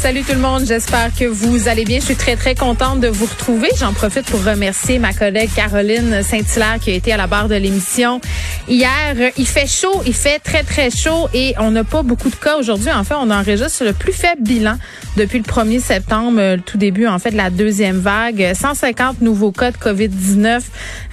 Salut 0.00 0.22
tout 0.22 0.32
le 0.32 0.38
monde, 0.38 0.62
j'espère 0.64 1.12
que 1.12 1.24
vous 1.24 1.66
allez 1.66 1.84
bien. 1.84 1.98
Je 1.98 2.04
suis 2.04 2.14
très 2.14 2.36
très 2.36 2.54
contente 2.54 3.00
de 3.00 3.08
vous 3.08 3.26
retrouver. 3.26 3.68
J'en 3.76 3.92
profite 3.92 4.26
pour 4.26 4.42
remercier 4.44 5.00
ma 5.00 5.12
collègue 5.12 5.50
Caroline 5.56 6.22
Saint-Hilaire 6.22 6.78
qui 6.80 6.90
a 6.90 6.94
été 6.94 7.12
à 7.12 7.16
la 7.16 7.26
barre 7.26 7.48
de 7.48 7.56
l'émission 7.56 8.20
hier. 8.68 9.32
Il 9.36 9.46
fait 9.46 9.66
chaud, 9.66 10.00
il 10.06 10.14
fait 10.14 10.38
très 10.38 10.62
très 10.62 10.90
chaud 10.90 11.28
et 11.34 11.54
on 11.58 11.72
n'a 11.72 11.82
pas 11.82 12.04
beaucoup 12.04 12.30
de 12.30 12.36
cas 12.36 12.58
aujourd'hui. 12.58 12.92
En 12.92 13.02
fait, 13.02 13.14
on 13.14 13.28
enregistre 13.28 13.84
le 13.84 13.92
plus 13.92 14.12
faible 14.12 14.42
bilan 14.42 14.76
depuis 15.16 15.38
le 15.38 15.44
1er 15.44 15.80
septembre, 15.80 16.38
le 16.38 16.60
tout 16.60 16.78
début 16.78 17.08
en 17.08 17.18
fait 17.18 17.32
de 17.32 17.36
la 17.36 17.50
deuxième 17.50 17.98
vague. 17.98 18.52
150 18.54 19.20
nouveaux 19.20 19.50
cas 19.50 19.72
de 19.72 19.78
COVID-19 19.78 20.62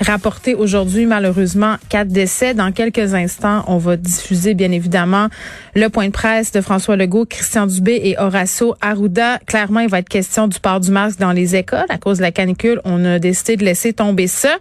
rapportés 0.02 0.53
aujourd'hui. 0.53 1.08
Malheureusement, 1.08 1.77
quatre 1.89 2.09
décès. 2.09 2.53
Dans 2.53 2.72
quelques 2.72 3.16
instants, 3.16 3.66
on 3.67 3.80
va 3.80 3.97
diffuser 3.97 4.53
bien 4.53 4.72
évidemment 4.72 5.30
le 5.73 5.89
point 5.89 6.05
de 6.05 6.11
presse 6.11 6.52
de 6.52 6.61
François 6.61 6.95
Legault, 6.95 7.25
Christian 7.25 7.66
Dubé 7.66 7.99
et 8.03 8.17
Horacio 8.20 8.74
Arruda, 8.81 9.39
clairement, 9.45 9.79
il 9.79 9.89
va 9.89 9.99
être 9.99 10.09
question 10.09 10.47
du 10.47 10.59
port 10.59 10.79
du 10.79 10.91
masque 10.91 11.20
dans 11.20 11.31
les 11.31 11.55
écoles. 11.55 11.85
À 11.89 11.97
cause 11.97 12.17
de 12.17 12.21
la 12.21 12.31
canicule, 12.31 12.81
on 12.85 13.03
a 13.05 13.20
décidé 13.20 13.57
de 13.57 13.63
laisser 13.63 13.93
tomber 13.93 14.27
ça. 14.27 14.57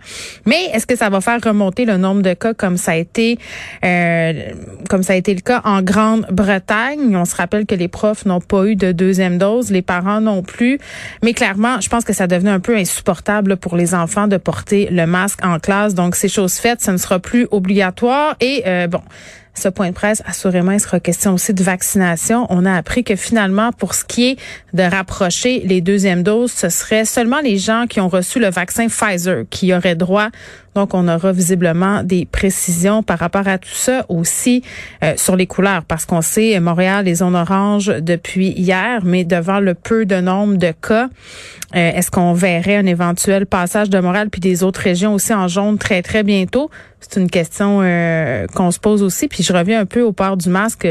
Mais 0.46 0.70
est-ce 0.72 0.86
que 0.86 0.96
ça 0.96 1.10
va 1.10 1.20
faire 1.20 1.40
remonter 1.42 1.84
le 1.84 1.96
nombre 1.96 2.22
de 2.22 2.34
cas 2.34 2.54
comme 2.54 2.76
ça 2.76 2.92
a 2.92 2.96
été, 2.96 3.38
euh, 3.84 4.32
comme 4.88 5.02
ça 5.02 5.14
a 5.14 5.16
été 5.16 5.34
le 5.34 5.40
cas 5.40 5.60
en 5.64 5.82
Grande-Bretagne? 5.82 7.16
On 7.16 7.24
se 7.24 7.36
rappelle 7.36 7.66
que 7.66 7.74
les 7.74 7.88
profs 7.88 8.26
n'ont 8.26 8.40
pas 8.40 8.66
eu 8.66 8.76
de 8.76 8.92
deuxième 8.92 9.38
dose, 9.38 9.70
les 9.70 9.82
parents 9.82 10.20
non 10.20 10.42
plus. 10.42 10.78
Mais 11.22 11.32
clairement, 11.32 11.80
je 11.80 11.88
pense 11.88 12.04
que 12.04 12.12
ça 12.12 12.26
devenait 12.26 12.50
un 12.50 12.60
peu 12.60 12.76
insupportable 12.76 13.56
pour 13.56 13.76
les 13.76 13.94
enfants 13.94 14.28
de 14.28 14.36
porter 14.36 14.88
le 14.90 15.06
masque 15.06 15.44
en 15.44 15.58
classe. 15.58 15.94
Donc, 15.94 16.16
c'est 16.16 16.28
chose 16.28 16.54
faite, 16.54 16.82
ce 16.82 16.90
ne 16.90 16.96
sera 16.96 17.18
plus 17.18 17.46
obligatoire. 17.50 18.36
Et 18.40 18.62
euh, 18.66 18.86
bon, 18.86 19.02
ce 19.54 19.68
point 19.68 19.88
de 19.88 19.94
presse, 19.94 20.22
assurément, 20.26 20.72
il 20.72 20.80
sera 20.80 21.00
question 21.00 21.34
aussi 21.34 21.54
de 21.54 21.62
vaccination. 21.62 22.46
On 22.50 22.64
a 22.64 22.74
appris 22.74 23.04
que 23.04 23.16
finalement, 23.16 23.72
pour 23.72 23.94
ce 23.94 24.04
qui 24.04 24.30
est 24.30 24.38
de 24.72 24.82
rapprocher 24.82 25.60
les 25.60 25.80
deuxièmes 25.80 26.22
doses, 26.22 26.52
ce 26.52 26.68
serait 26.68 27.04
seulement 27.04 27.40
les 27.40 27.58
gens 27.58 27.86
qui 27.88 28.00
ont 28.00 28.08
reçu 28.08 28.40
le 28.40 28.50
vaccin 28.50 28.88
Pfizer 28.88 29.44
qui 29.50 29.72
auraient 29.72 29.94
droit 29.94 30.28
donc, 30.74 30.92
on 30.94 31.06
aura 31.08 31.32
visiblement 31.32 32.02
des 32.02 32.26
précisions 32.26 33.02
par 33.02 33.18
rapport 33.18 33.46
à 33.46 33.58
tout 33.58 33.68
ça 33.68 34.04
aussi 34.08 34.62
euh, 35.02 35.14
sur 35.16 35.36
les 35.36 35.46
couleurs, 35.46 35.84
parce 35.84 36.04
qu'on 36.04 36.22
sait 36.22 36.58
Montréal, 36.60 37.04
les 37.04 37.16
zones 37.16 37.36
oranges 37.36 37.86
depuis 38.00 38.48
hier, 38.48 39.04
mais 39.04 39.24
devant 39.24 39.60
le 39.60 39.74
peu 39.74 40.04
de 40.04 40.20
nombre 40.20 40.56
de 40.56 40.72
cas, 40.72 41.08
euh, 41.74 41.90
est-ce 41.92 42.10
qu'on 42.10 42.32
verrait 42.32 42.76
un 42.76 42.86
éventuel 42.86 43.46
passage 43.46 43.90
de 43.90 43.98
Montréal 43.98 44.30
puis 44.30 44.40
des 44.40 44.62
autres 44.62 44.80
régions 44.80 45.14
aussi 45.14 45.32
en 45.32 45.48
jaune 45.48 45.78
très 45.78 46.02
très 46.02 46.22
bientôt? 46.22 46.70
C'est 47.00 47.20
une 47.20 47.30
question 47.30 47.80
euh, 47.82 48.46
qu'on 48.54 48.70
se 48.70 48.78
pose 48.78 49.02
aussi. 49.02 49.28
Puis 49.28 49.42
je 49.42 49.52
reviens 49.52 49.80
un 49.80 49.86
peu 49.86 50.02
au 50.02 50.12
port 50.12 50.36
du 50.36 50.48
masque. 50.48 50.88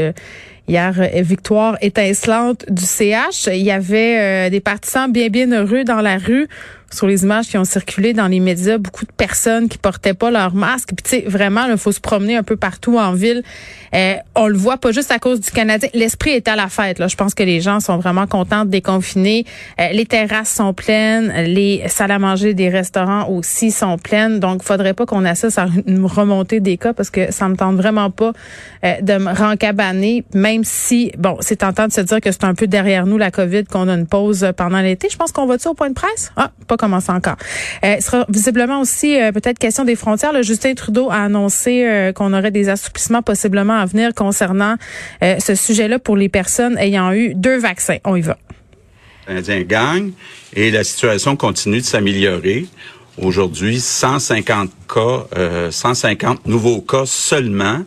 Hier, 0.66 0.94
victoire 1.16 1.76
étincelante 1.82 2.64
du 2.70 2.84
CH. 2.84 3.48
Il 3.48 3.62
y 3.62 3.70
avait 3.70 4.48
des 4.48 4.60
partisans 4.60 5.12
bien 5.12 5.28
bien 5.28 5.52
heureux 5.52 5.84
dans 5.84 6.00
la 6.00 6.16
rue 6.16 6.48
sur 6.94 7.06
les 7.06 7.24
images 7.24 7.48
qui 7.48 7.58
ont 7.58 7.64
circulé 7.64 8.12
dans 8.12 8.28
les 8.28 8.40
médias, 8.40 8.78
beaucoup 8.78 9.04
de 9.04 9.12
personnes 9.12 9.68
qui 9.68 9.78
portaient 9.78 10.14
pas 10.14 10.30
leur 10.30 10.54
masque. 10.54 10.90
Puis 10.96 11.02
tu 11.02 11.10
sais, 11.10 11.24
vraiment, 11.28 11.66
il 11.66 11.76
faut 11.76 11.92
se 11.92 12.00
promener 12.00 12.36
un 12.36 12.42
peu 12.42 12.56
partout 12.56 12.98
en 12.98 13.12
ville. 13.12 13.42
Euh, 13.94 14.14
on 14.34 14.48
le 14.48 14.56
voit 14.56 14.76
pas 14.76 14.92
juste 14.92 15.10
à 15.10 15.18
cause 15.18 15.40
du 15.40 15.50
Canadien. 15.50 15.88
L'esprit 15.94 16.30
est 16.30 16.48
à 16.48 16.56
la 16.56 16.68
fête. 16.68 16.98
Là. 16.98 17.06
Je 17.06 17.16
pense 17.16 17.34
que 17.34 17.42
les 17.42 17.60
gens 17.60 17.80
sont 17.80 17.98
vraiment 17.98 18.26
contents 18.26 18.64
de 18.64 18.70
déconfiner. 18.70 19.44
Euh, 19.80 19.90
les 19.92 20.06
terrasses 20.06 20.50
sont 20.50 20.74
pleines, 20.74 21.32
les 21.46 21.84
salles 21.88 22.10
à 22.10 22.18
manger 22.18 22.54
des 22.54 22.68
restaurants 22.68 23.28
aussi 23.28 23.70
sont 23.70 23.98
pleines. 23.98 24.40
Donc, 24.40 24.62
faudrait 24.62 24.94
pas 24.94 25.06
qu'on 25.06 25.24
assiste 25.24 25.58
à 25.58 25.68
une 25.86 26.04
remontée 26.04 26.60
des 26.60 26.76
cas 26.76 26.92
parce 26.92 27.10
que 27.10 27.32
ça 27.32 27.48
me 27.48 27.56
tente 27.56 27.76
vraiment 27.76 28.10
pas 28.10 28.32
euh, 28.84 29.00
de 29.00 29.18
me 29.18 29.32
rencabaner, 29.32 30.24
si, 30.62 31.10
bon, 31.18 31.36
c'est 31.40 31.56
tentant 31.56 31.88
de 31.88 31.92
se 31.92 32.00
dire 32.00 32.20
que 32.20 32.30
c'est 32.30 32.44
un 32.44 32.54
peu 32.54 32.66
derrière 32.66 33.06
nous 33.06 33.18
la 33.18 33.30
COVID, 33.30 33.64
qu'on 33.64 33.88
a 33.88 33.94
une 33.94 34.06
pause 34.06 34.46
pendant 34.56 34.80
l'été. 34.80 35.08
Je 35.10 35.16
pense 35.16 35.32
qu'on 35.32 35.46
va-tu 35.46 35.68
au 35.68 35.74
point 35.74 35.88
de 35.88 35.94
presse? 35.94 36.32
Ah, 36.36 36.52
pas 36.66 36.76
commencer 36.76 37.10
encore. 37.10 37.36
Euh, 37.84 38.00
sera 38.00 38.24
visiblement 38.28 38.80
aussi 38.80 39.20
euh, 39.20 39.32
peut-être 39.32 39.58
question 39.58 39.84
des 39.84 39.96
frontières. 39.96 40.32
Le 40.32 40.42
Justin 40.42 40.74
Trudeau 40.74 41.10
a 41.10 41.16
annoncé 41.16 41.84
euh, 41.84 42.12
qu'on 42.12 42.32
aurait 42.32 42.50
des 42.50 42.68
assouplissements 42.68 43.22
possiblement 43.22 43.74
à 43.74 43.86
venir 43.86 44.14
concernant 44.14 44.76
ce 45.22 45.54
sujet-là 45.54 45.98
pour 45.98 46.16
les 46.16 46.28
personnes 46.28 46.76
ayant 46.78 47.12
eu 47.12 47.34
deux 47.34 47.58
vaccins. 47.58 47.96
On 48.04 48.16
y 48.16 48.20
va. 48.20 48.36
Canadien 49.26 49.62
gagne 49.62 50.12
et 50.54 50.70
la 50.70 50.84
situation 50.84 51.36
continue 51.36 51.80
de 51.80 51.84
s'améliorer. 51.84 52.66
Aujourd'hui, 53.20 53.80
150 53.80 54.70
cas, 54.92 55.70
150 55.70 56.46
nouveaux 56.46 56.80
cas 56.80 57.06
seulement. 57.06 57.82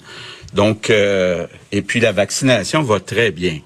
Donc, 0.53 0.89
et 0.89 1.81
puis 1.81 1.99
la 1.99 2.11
vaccination 2.11 2.81
va 2.81 2.99
très 2.99 3.31
bien. 3.31 3.59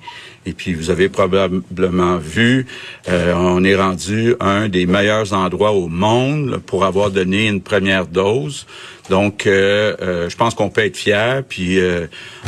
Et 0.46 0.54
puis, 0.54 0.74
vous 0.74 0.90
avez 0.90 1.08
probablement 1.08 2.18
vu, 2.18 2.66
euh, 3.10 3.34
on 3.36 3.64
est 3.64 3.76
rendu 3.76 4.36
un 4.40 4.70
des 4.70 4.88
meilleurs 4.88 5.34
endroits 5.34 5.72
au 5.72 5.88
monde 5.88 6.60
pour 6.66 6.84
avoir 6.84 7.12
donné 7.12 7.48
une 7.48 7.62
première 7.62 8.08
dose. 8.08 8.66
Donc, 9.10 9.46
euh, 9.46 9.96
euh, 10.02 10.30
je 10.30 10.38
pense 10.38 10.56
qu'on 10.56 10.70
peut 10.70 10.84
être 10.84 10.98
fier. 10.98 11.44
Puis, 11.48 11.80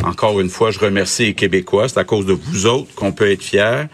encore 0.04 0.40
une 0.40 0.50
fois, 0.50 0.72
je 0.72 0.80
remercie 0.80 1.26
les 1.26 1.34
Québécois. 1.36 1.88
C'est 1.88 2.00
à 2.00 2.04
cause 2.04 2.26
de 2.26 2.34
vous 2.34 2.66
autres 2.66 2.94
qu'on 2.96 3.12
peut 3.12 3.30
être 3.30 3.44
fier. 3.44 3.88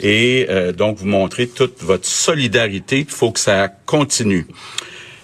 Et 0.00 0.46
donc, 0.76 0.98
vous 0.98 1.06
montrer 1.06 1.46
toute 1.46 1.82
votre 1.82 2.04
solidarité. 2.04 3.00
Il 3.00 3.06
faut 3.06 3.32
que 3.32 3.40
ça 3.40 3.68
continue. 3.86 4.46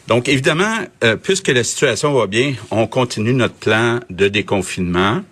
Donc, 0.08 0.28
évidemment, 0.28 0.78
puisque 1.22 1.48
la 1.48 1.64
situation 1.64 2.12
va 2.12 2.26
bien, 2.26 2.54
on 2.70 2.86
continue 2.86 3.32
notre 3.32 3.54
plan 3.54 4.00
de 4.10 4.28
déconfinement. 4.28 5.22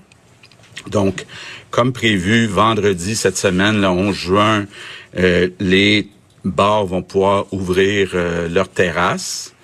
Donc, 0.88 1.26
comme 1.70 1.92
prévu, 1.92 2.46
vendredi 2.46 3.14
cette 3.14 3.36
semaine, 3.36 3.80
le 3.80 3.88
11 3.88 4.14
juin, 4.14 4.66
euh, 5.18 5.48
les 5.60 6.08
bars 6.44 6.84
vont 6.84 7.02
pouvoir 7.02 7.46
ouvrir 7.52 8.10
euh, 8.14 8.48
leurs 8.48 8.68
terrasses. 8.68 9.54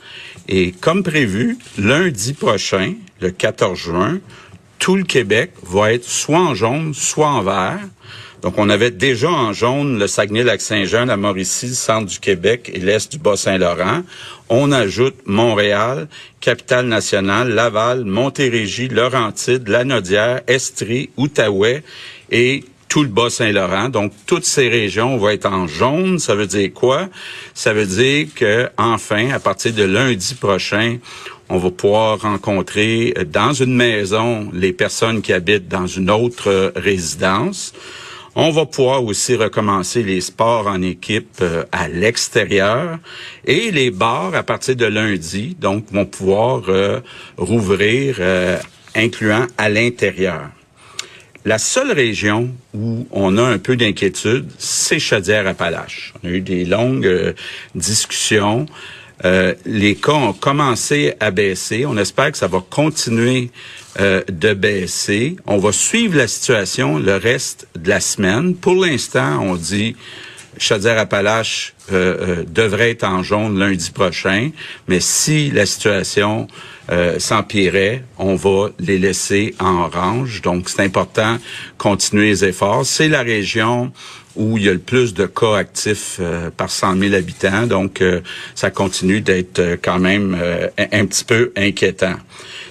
Et 0.49 0.73
comme 0.73 1.03
prévu, 1.03 1.59
lundi 1.79 2.33
prochain, 2.33 2.95
le 3.21 3.31
14 3.31 3.79
juin, 3.79 4.19
tout 4.79 4.97
le 4.97 5.03
Québec 5.05 5.53
va 5.63 5.93
être 5.93 6.05
soit 6.05 6.39
en 6.39 6.55
jaune, 6.55 6.95
soit 6.95 7.29
en 7.29 7.43
vert. 7.43 7.81
Donc, 8.43 8.55
on 8.59 8.69
avait 8.69 8.91
déjà 8.91 9.31
en 9.31 9.53
jaune 9.53 9.99
le 9.99 10.07
Saguenay-Lac-Saint-Jean, 10.07 11.07
la 11.07 11.17
Mauricie, 11.17 11.69
le 11.69 11.75
centre 11.75 12.07
du 12.07 12.19
Québec 12.19 12.71
et 12.73 12.79
l'est 12.79 13.11
du 13.11 13.19
Bas-Saint-Laurent. 13.19 14.03
On 14.49 14.73
ajoute 14.73 15.17
Montréal, 15.27 16.09
Capitale-Nationale, 16.41 17.49
Laval, 17.49 18.05
Montérégie, 18.05 18.89
Laurentide, 18.89 19.69
Lanaudière, 19.69 20.43
Estrie, 20.47 21.11
Outaouais 21.17 21.83
et 22.31 22.65
tout 22.89 23.03
le 23.03 23.09
Bas-Saint-Laurent. 23.09 23.89
Donc, 23.89 24.13
toutes 24.27 24.45
ces 24.45 24.69
régions 24.69 25.17
vont 25.17 25.31
être 25.31 25.47
en 25.47 25.67
jaune. 25.67 26.19
Ça 26.19 26.35
veut 26.35 26.47
dire 26.47 26.71
quoi? 26.73 27.09
Ça 27.55 27.73
veut 27.73 27.87
dire 27.87 28.29
que, 28.35 28.69
enfin, 28.79 29.31
à 29.31 29.41
partir 29.41 29.73
de 29.73 29.83
lundi 29.83 30.35
prochain, 30.35 30.99
on 31.49 31.59
va 31.59 31.71
pouvoir 31.71 32.21
rencontrer 32.21 33.15
dans 33.27 33.53
une 33.53 33.75
maison 33.75 34.51
les 34.53 34.73
personnes 34.73 35.23
qui 35.23 35.33
habitent 35.33 35.69
dans 35.69 35.87
une 35.87 36.11
autre 36.11 36.73
résidence. 36.77 37.73
On 38.39 38.51
va 38.51 38.67
pouvoir 38.67 39.03
aussi 39.03 39.35
recommencer 39.35 40.03
les 40.03 40.21
sports 40.21 40.67
en 40.67 40.83
équipe 40.83 41.39
euh, 41.41 41.65
à 41.73 41.89
l'extérieur 41.89 42.99
et 43.47 43.71
les 43.71 43.91
bars 43.91 44.35
à 44.35 44.43
partir 44.43 44.77
de 44.77 44.85
lundi, 44.85 45.57
donc 45.59 45.91
vont 45.91 46.05
pouvoir 46.05 46.65
euh, 46.69 47.01
rouvrir, 47.39 48.17
euh, 48.21 48.59
incluant 48.95 49.47
à 49.57 49.71
l'intérieur. 49.71 50.51
La 51.47 51.57
seule 51.57 51.93
région 51.93 52.51
où 52.75 53.07
on 53.11 53.39
a 53.39 53.43
un 53.43 53.57
peu 53.57 53.75
d'inquiétude, 53.75 54.51
c'est 54.59 54.99
Chaudière-Appalaches. 54.99 56.13
On 56.23 56.29
a 56.29 56.33
eu 56.33 56.43
des 56.43 56.67
longues 56.67 57.35
discussions. 57.75 58.67
Les 59.25 59.97
cas 59.97 60.13
ont 60.13 60.33
commencé 60.33 61.15
à 61.21 61.31
baisser. 61.31 61.87
On 61.87 61.97
espère 61.97 62.33
que 62.33 62.39
ça 62.39 62.49
va 62.49 62.63
continuer 62.69 63.51
euh, 63.99 64.23
de 64.29 64.53
baisser. 64.53 65.37
On 65.47 65.57
va 65.57 65.73
suivre 65.73 66.19
la 66.19 66.29
situation 66.29 66.99
le 66.99 67.17
reste 67.17 67.67
de 67.79 67.89
la 67.89 68.01
semaine. 68.01 68.55
Pour 68.55 68.75
l'instant, 68.75 69.41
on 69.41 69.55
dit 69.55 69.97
Chaudière-Appalaches 70.59 71.73
euh, 71.93 72.41
euh, 72.41 72.45
devrait 72.47 72.91
être 72.91 73.05
en 73.05 73.23
jaune 73.23 73.59
lundi 73.59 73.91
prochain, 73.91 74.51
mais 74.87 75.01
si 75.01 75.51
la 75.51 75.65
situation 75.65 76.47
euh, 76.91 77.19
on 78.19 78.35
va 78.35 78.71
les 78.79 78.99
laisser 78.99 79.55
en 79.59 79.85
orange. 79.85 80.43
Donc, 80.43 80.69
c'est 80.69 80.83
important 80.83 81.39
continuer 81.79 82.29
les 82.29 82.45
efforts. 82.45 82.87
C'est 82.87 83.09
la 83.09 83.23
région 83.23 83.93
où 84.37 84.59
il 84.59 84.65
y 84.65 84.69
a 84.69 84.73
le 84.73 84.79
plus 84.79 85.15
de 85.15 85.27
cas 85.27 85.57
actifs 85.57 86.21
par 86.57 86.71
100 86.71 86.99
000 86.99 87.15
habitants. 87.15 87.67
Donc, 87.67 88.05
ça 88.55 88.71
continue 88.71 89.23
d'être 89.23 89.79
quand 89.83 89.99
même 89.99 90.37
un 90.79 91.07
petit 91.07 91.25
peu 91.25 91.53
inquiétant. 91.57 92.17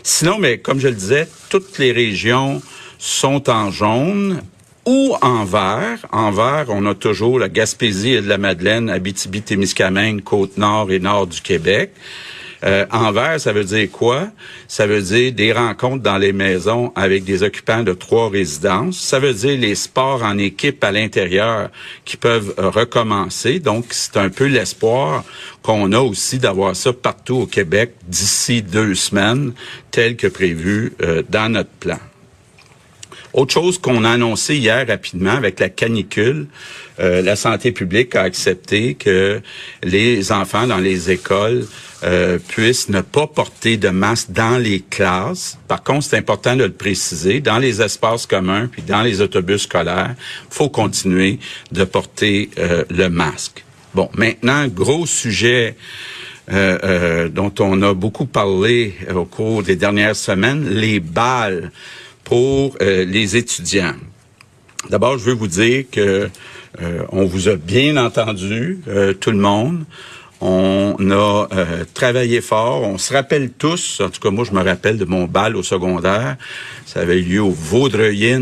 Sinon, 0.04 0.38
mais 0.38 0.60
comme 0.60 0.80
je 0.80 0.90
le 0.90 0.94
disais, 0.94 1.28
toutes 1.50 1.80
les 1.80 1.92
régions 1.92 2.62
sont 3.00 3.50
en 3.50 3.72
jaune 3.72 4.42
ou 4.86 5.16
en 5.22 5.46
vert. 5.46 6.06
En 6.12 6.32
vert, 6.32 6.66
on 6.70 6.86
a 6.86 6.94
toujours 6.94 7.40
la 7.40 7.50
Gaspésie 7.50 8.14
et 8.14 8.22
de 8.22 8.30
la 8.30 8.38
Madeleine, 8.38 8.90
Abitibi-Témiscamingue, 8.90 10.22
Côte-Nord 10.22 10.92
et 10.92 11.00
Nord 11.00 11.28
du 11.28 11.42
Québec. 11.42 11.92
Euh, 12.66 12.86
en 12.92 13.12
vert, 13.12 13.40
ça 13.40 13.54
veut 13.54 13.64
dire 13.64 13.90
quoi? 13.92 14.28
Ça 14.68 14.88
veut 14.88 15.02
dire 15.02 15.32
des 15.32 15.54
rencontres 15.54 16.02
dans 16.02 16.18
les 16.18 16.34
maisons 16.34 16.92
avec 16.96 17.24
des 17.24 17.44
occupants 17.44 17.84
de 17.84 17.94
trois 17.94 18.30
résidences. 18.30 19.00
Ça 19.00 19.20
veut 19.20 19.34
dire 19.34 19.58
les 19.60 19.76
sports 19.76 20.24
en 20.24 20.38
équipe 20.38 20.84
à 20.84 20.92
l'intérieur 20.92 21.70
qui 22.06 22.18
peuvent 22.18 22.54
recommencer. 22.58 23.60
Donc, 23.60 23.86
c'est 23.92 24.18
un 24.18 24.30
peu 24.30 24.46
l'espoir 24.46 25.24
qu'on 25.62 25.92
a 25.92 26.00
aussi 26.00 26.40
d'avoir 26.40 26.76
ça 26.76 26.92
partout 26.94 27.36
au 27.36 27.46
Québec 27.46 27.92
d'ici 28.08 28.62
deux 28.62 28.96
semaines, 28.96 29.54
tel 29.92 30.16
que 30.16 30.28
prévu 30.28 30.94
euh, 31.02 31.24
dans 31.30 31.52
notre 31.52 31.70
plan. 31.70 32.00
Autre 33.36 33.54
chose 33.54 33.78
qu'on 33.80 34.06
a 34.06 34.12
annoncé 34.12 34.56
hier 34.56 34.88
rapidement 34.88 35.34
avec 35.34 35.60
la 35.60 35.68
canicule, 35.68 36.48
euh, 37.02 37.22
la 37.22 37.36
santé 37.36 37.74
publique 37.74 38.16
a 38.16 38.22
accepté 38.22 38.94
que 38.94 39.42
les 39.84 40.32
enfants 40.32 40.68
dans 40.68 40.78
les 40.78 41.12
écoles 41.12 41.68
euh, 42.04 42.40
puissent 42.48 42.88
ne 42.88 43.02
pas 43.02 43.28
porter 43.28 43.76
de 43.76 43.90
masque 43.90 44.32
dans 44.32 44.58
les 44.58 44.80
classes. 44.80 45.58
Par 45.68 45.84
contre, 45.84 46.06
c'est 46.06 46.18
important 46.18 46.56
de 46.56 46.64
le 46.64 46.72
préciser, 46.72 47.42
dans 47.42 47.58
les 47.58 47.82
espaces 47.82 48.26
communs 48.26 48.68
puis 48.68 48.84
dans 48.84 49.02
les 49.02 49.20
autobus 49.20 49.64
scolaires, 49.64 50.16
faut 50.50 50.70
continuer 50.70 51.40
de 51.74 51.84
porter 51.84 52.50
euh, 52.58 52.86
le 52.90 53.10
masque. 53.10 53.66
Bon, 53.94 54.10
maintenant, 54.14 54.66
gros 54.70 55.06
sujet 55.06 55.76
dont 56.48 57.54
on 57.60 57.82
a 57.82 57.96
beaucoup 57.96 58.28
parlé 58.28 58.94
au 59.16 59.26
cours 59.26 59.64
des 59.64 59.76
dernières 59.76 60.16
semaines, 60.16 60.70
les 60.70 61.00
balles 61.00 61.72
pour 62.26 62.76
euh, 62.82 63.06
les 63.06 63.38
étudiants. 63.38 63.96
D'abord, 64.90 65.18
je 65.18 65.24
veux 65.24 65.34
vous 65.34 65.48
dire 65.48 65.86
que 65.90 66.30
euh, 66.82 67.04
on 67.10 67.26
vous 67.26 67.48
a 67.48 67.56
bien 67.56 67.96
entendu, 67.96 68.80
euh, 68.90 69.14
tout 69.14 69.32
le 69.32 69.38
monde. 69.38 69.86
On 70.42 70.96
a 71.12 71.48
travaillé 71.94 72.42
fort. 72.42 72.84
On 72.84 72.98
se 72.98 73.14
rappelle 73.14 73.52
tous, 73.52 74.02
en 74.02 74.10
tout 74.10 74.20
cas 74.20 74.30
moi 74.30 74.44
je 74.44 74.52
me 74.52 74.62
rappelle 74.62 74.98
de 74.98 75.06
mon 75.06 75.26
bal 75.26 75.56
au 75.56 75.64
secondaire. 75.64 76.36
Ça 76.86 77.02
avait 77.02 77.20
eu 77.20 77.24
lieu 77.24 77.42
au 77.42 77.52
Vaudreuil 77.52 78.38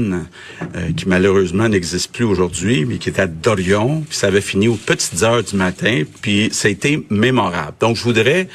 qui 0.97 1.07
malheureusement 1.07 1.69
n'existe 1.69 2.11
plus 2.11 2.25
aujourd'hui, 2.25 2.85
mais 2.85 2.97
qui 2.97 3.09
était 3.09 3.21
à 3.21 3.27
Dorion. 3.27 4.03
Puis 4.07 4.17
ça 4.17 4.27
avait 4.27 4.41
fini 4.41 4.67
aux 4.67 4.75
petites 4.75 5.21
heures 5.23 5.43
du 5.43 5.55
matin. 5.55 6.03
Puis 6.21 6.51
été 6.73 7.05
mémorable. 7.09 7.73
Donc 7.79 7.95
je 7.95 8.03
voudrais 8.03 8.47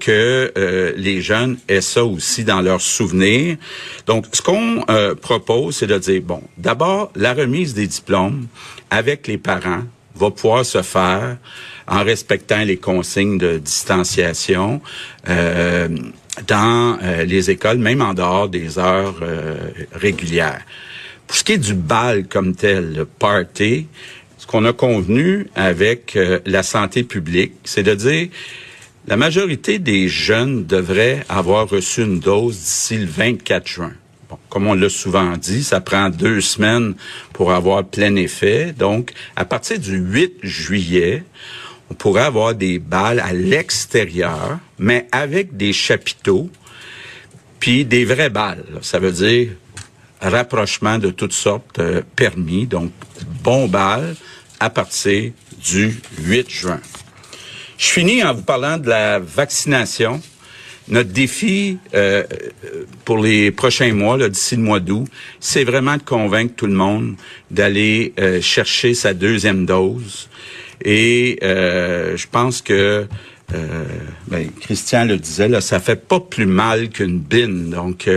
que 0.00 0.52
euh, 0.56 0.92
les 0.96 1.20
jeunes 1.20 1.58
aient 1.68 1.80
ça 1.80 2.04
aussi 2.04 2.44
dans 2.44 2.60
leurs 2.60 2.80
souvenirs. 2.80 3.56
Donc, 4.06 4.26
ce 4.32 4.42
qu'on 4.42 4.84
euh, 4.90 5.14
propose, 5.14 5.76
c'est 5.76 5.86
de 5.86 5.98
dire, 5.98 6.22
bon, 6.22 6.42
d'abord, 6.58 7.10
la 7.14 7.32
remise 7.32 7.74
des 7.74 7.86
diplômes 7.86 8.46
avec 8.90 9.26
les 9.26 9.38
parents 9.38 9.82
va 10.16 10.30
pouvoir 10.30 10.64
se 10.64 10.82
faire 10.82 11.36
en 11.86 12.02
respectant 12.02 12.62
les 12.62 12.76
consignes 12.76 13.38
de 13.38 13.58
distanciation 13.58 14.80
euh, 15.28 15.88
dans 16.46 16.98
les 17.26 17.50
écoles, 17.50 17.78
même 17.78 18.02
en 18.02 18.12
dehors 18.12 18.48
des 18.48 18.78
heures 18.78 19.14
régulières. 19.92 20.60
Pour 21.26 21.34
ce 21.34 21.44
qui 21.44 21.52
est 21.52 21.58
du 21.58 21.72
bal 21.72 22.26
comme 22.26 22.54
tel, 22.54 22.92
le 22.92 23.06
party, 23.06 23.86
ce 24.36 24.46
qu'on 24.46 24.66
a 24.66 24.74
convenu 24.74 25.46
avec 25.54 26.18
la 26.44 26.62
santé 26.62 27.04
publique, 27.04 27.54
c'est 27.64 27.82
de 27.82 27.94
dire 27.94 28.28
la 29.08 29.16
majorité 29.16 29.78
des 29.78 30.08
jeunes 30.08 30.66
devraient 30.66 31.24
avoir 31.28 31.68
reçu 31.68 32.02
une 32.02 32.18
dose 32.18 32.58
d'ici 32.58 32.98
le 32.98 33.06
24 33.06 33.66
juin. 33.66 33.92
Bon, 34.28 34.38
comme 34.48 34.66
on 34.66 34.74
l'a 34.74 34.88
souvent 34.88 35.36
dit, 35.36 35.62
ça 35.62 35.80
prend 35.80 36.10
deux 36.10 36.40
semaines 36.40 36.94
pour 37.32 37.52
avoir 37.52 37.84
plein 37.84 38.16
effet. 38.16 38.74
Donc, 38.76 39.12
à 39.36 39.44
partir 39.44 39.78
du 39.78 39.96
8 39.96 40.38
juillet, 40.42 41.22
on 41.90 41.94
pourrait 41.94 42.24
avoir 42.24 42.54
des 42.54 42.78
balles 42.78 43.20
à 43.20 43.32
l'extérieur, 43.32 44.58
mais 44.78 45.06
avec 45.12 45.56
des 45.56 45.72
chapiteaux, 45.72 46.50
puis 47.60 47.84
des 47.84 48.04
vraies 48.04 48.30
balles. 48.30 48.64
Ça 48.82 48.98
veut 48.98 49.12
dire 49.12 49.50
rapprochement 50.20 50.98
de 50.98 51.10
toutes 51.10 51.32
sortes 51.32 51.78
euh, 51.78 52.02
permis, 52.16 52.66
donc 52.66 52.90
bon 53.42 53.68
balles 53.68 54.16
à 54.58 54.70
partir 54.70 55.32
du 55.62 56.00
8 56.18 56.50
juin. 56.50 56.80
Je 57.78 57.86
finis 57.86 58.24
en 58.24 58.32
vous 58.32 58.42
parlant 58.42 58.78
de 58.78 58.88
la 58.88 59.18
vaccination. 59.18 60.20
Notre 60.88 61.10
défi 61.10 61.78
euh, 61.94 62.22
pour 63.04 63.18
les 63.18 63.50
prochains 63.50 63.92
mois, 63.92 64.16
d'ici 64.28 64.56
le 64.56 64.62
mois 64.62 64.80
d'août, 64.80 65.06
c'est 65.40 65.64
vraiment 65.64 65.96
de 65.96 66.02
convaincre 66.02 66.54
tout 66.56 66.66
le 66.66 66.74
monde 66.74 67.14
d'aller 67.50 68.12
euh, 68.18 68.40
chercher 68.40 68.94
sa 68.94 69.14
deuxième 69.14 69.66
dose. 69.66 70.28
Et 70.84 71.38
euh, 71.42 72.16
je 72.16 72.26
pense 72.30 72.62
que 72.62 73.06
ben, 74.28 74.50
Christian 74.60 75.04
le 75.04 75.18
disait, 75.18 75.48
là, 75.48 75.60
ça 75.60 75.78
fait 75.78 76.08
pas 76.08 76.18
plus 76.18 76.46
mal 76.46 76.88
qu'une 76.88 77.20
bine. 77.20 77.70
Donc, 77.70 78.10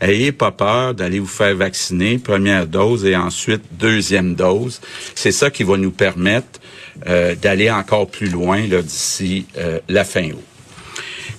ayez 0.00 0.32
pas 0.32 0.52
peur 0.52 0.94
d'aller 0.94 1.18
vous 1.18 1.26
faire 1.26 1.54
vacciner, 1.54 2.16
première 2.16 2.66
dose 2.66 3.04
et 3.04 3.14
ensuite 3.14 3.60
deuxième 3.72 4.34
dose. 4.34 4.80
C'est 5.14 5.32
ça 5.32 5.50
qui 5.50 5.64
va 5.64 5.76
nous 5.76 5.90
permettre 5.90 6.60
euh, 7.06 7.34
d'aller 7.34 7.70
encore 7.70 8.10
plus 8.10 8.28
loin 8.28 8.60
d'ici 8.66 9.46
euh, 9.56 9.78
la 9.88 10.04
fin 10.04 10.28
août. 10.30 10.44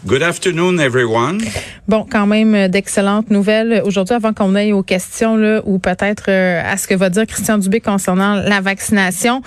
Good 0.03 0.23
afternoon, 0.23 0.79
everyone. 0.79 1.41
Bon, 1.87 2.07
quand 2.09 2.25
même 2.25 2.55
euh, 2.55 2.67
d'excellentes 2.67 3.29
nouvelles 3.29 3.83
aujourd'hui 3.85 4.15
avant 4.15 4.33
qu'on 4.33 4.55
aille 4.55 4.73
aux 4.73 4.81
questions 4.81 5.37
là, 5.37 5.61
ou 5.65 5.77
peut-être 5.77 6.31
à 6.31 6.75
ce 6.77 6.87
que 6.87 6.95
va 6.95 7.11
dire 7.11 7.27
Christian 7.27 7.59
Dubé 7.59 7.81
concernant 7.81 8.33
la 8.35 8.61
vaccination. 8.61 9.43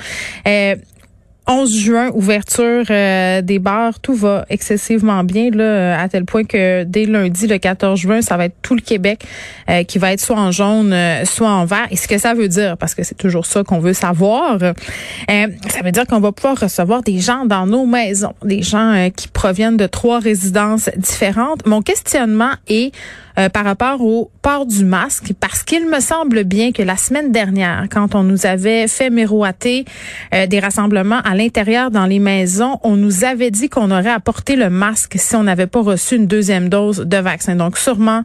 11 1.46 1.76
juin, 1.78 2.10
ouverture 2.14 2.84
euh, 2.88 3.42
des 3.42 3.58
bars, 3.58 4.00
tout 4.00 4.14
va 4.14 4.46
excessivement 4.48 5.24
bien 5.24 5.50
là, 5.50 5.64
euh, 5.64 5.98
à 5.98 6.08
tel 6.08 6.24
point 6.24 6.44
que 6.44 6.84
dès 6.84 7.04
lundi, 7.04 7.46
le 7.46 7.58
14 7.58 8.00
juin, 8.00 8.22
ça 8.22 8.38
va 8.38 8.46
être 8.46 8.56
tout 8.62 8.74
le 8.74 8.80
Québec 8.80 9.24
euh, 9.68 9.82
qui 9.82 9.98
va 9.98 10.12
être 10.12 10.20
soit 10.20 10.38
en 10.38 10.50
jaune, 10.50 10.94
soit 11.24 11.50
en 11.50 11.66
vert. 11.66 11.86
Et 11.90 11.96
ce 11.96 12.08
que 12.08 12.16
ça 12.16 12.32
veut 12.32 12.48
dire, 12.48 12.78
parce 12.78 12.94
que 12.94 13.02
c'est 13.02 13.16
toujours 13.16 13.44
ça 13.44 13.62
qu'on 13.62 13.78
veut 13.78 13.92
savoir, 13.92 14.58
ça 14.58 15.82
veut 15.82 15.92
dire 15.92 16.06
qu'on 16.06 16.20
va 16.20 16.32
pouvoir 16.32 16.58
recevoir 16.58 17.02
des 17.02 17.18
gens 17.18 17.44
dans 17.44 17.66
nos 17.66 17.84
maisons, 17.84 18.34
des 18.42 18.62
gens 18.62 19.10
qui 19.14 19.28
proviennent 19.28 19.76
de 19.76 19.86
trois 19.86 20.20
résidences 20.20 20.88
différentes. 20.96 21.66
Mon 21.66 21.82
questionnement 21.82 22.52
est 22.68 22.92
euh, 23.38 23.48
par 23.48 23.64
rapport 23.64 24.00
au 24.00 24.30
port 24.42 24.64
du 24.64 24.84
masque 24.84 25.32
parce 25.40 25.62
qu'il 25.62 25.88
me 25.88 26.00
semble 26.00 26.44
bien 26.44 26.70
que 26.70 26.82
la 26.82 26.96
semaine 26.96 27.32
dernière, 27.32 27.86
quand 27.90 28.14
on 28.14 28.22
nous 28.22 28.46
avait 28.46 28.86
fait 28.86 29.10
miroiter 29.10 29.84
euh, 30.32 30.46
des 30.46 30.60
rassemblements 30.60 31.20
à 31.24 31.34
l'intérieur 31.34 31.90
dans 31.90 32.06
les 32.06 32.18
maisons, 32.20 32.78
on 32.82 32.96
nous 32.96 33.24
avait 33.24 33.50
dit 33.50 33.68
qu'on 33.68 33.90
aurait 33.90 34.10
apporté 34.10 34.54
le 34.54 34.70
masque 34.70 35.16
si 35.18 35.34
on 35.34 35.44
n'avait 35.44 35.66
pas 35.66 35.80
reçu 35.80 36.16
une 36.16 36.26
deuxième 36.26 36.68
dose 36.68 36.98
de 36.98 37.16
vaccin. 37.16 37.56
Donc 37.56 37.76
sûrement 37.76 38.22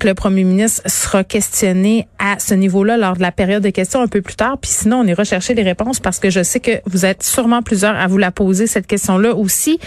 que 0.00 0.08
le 0.08 0.14
premier 0.14 0.42
ministre 0.44 0.82
sera 0.86 1.22
questionné 1.22 2.08
à 2.18 2.38
ce 2.38 2.54
niveau-là 2.54 2.96
lors 2.96 3.16
de 3.16 3.22
la 3.22 3.32
période 3.32 3.62
de 3.62 3.70
questions 3.70 4.00
un 4.00 4.08
peu 4.08 4.22
plus 4.22 4.36
tard. 4.36 4.58
Puis 4.58 4.70
sinon, 4.72 5.00
on 5.00 5.04
ira 5.04 5.24
chercher 5.24 5.54
les 5.54 5.62
réponses 5.62 6.00
parce 6.00 6.18
que 6.18 6.30
je 6.30 6.42
sais 6.42 6.60
que 6.60 6.80
vous 6.86 7.04
êtes 7.04 7.22
sûrement 7.22 7.62
plusieurs 7.62 7.96
à 7.96 8.06
vous 8.06 8.18
la 8.18 8.32
poser, 8.32 8.66
cette 8.66 8.86
question-là 8.86 9.34
aussi. 9.34 9.78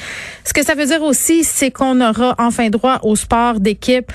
Ce 0.45 0.53
que 0.53 0.63
ça 0.63 0.75
veut 0.75 0.85
dire 0.85 1.01
aussi, 1.01 1.43
c'est 1.43 1.71
qu'on 1.71 1.99
aura 2.01 2.35
enfin 2.37 2.69
droit 2.69 2.99
au 3.03 3.15
sport 3.15 3.59
d'équipe 3.59 4.11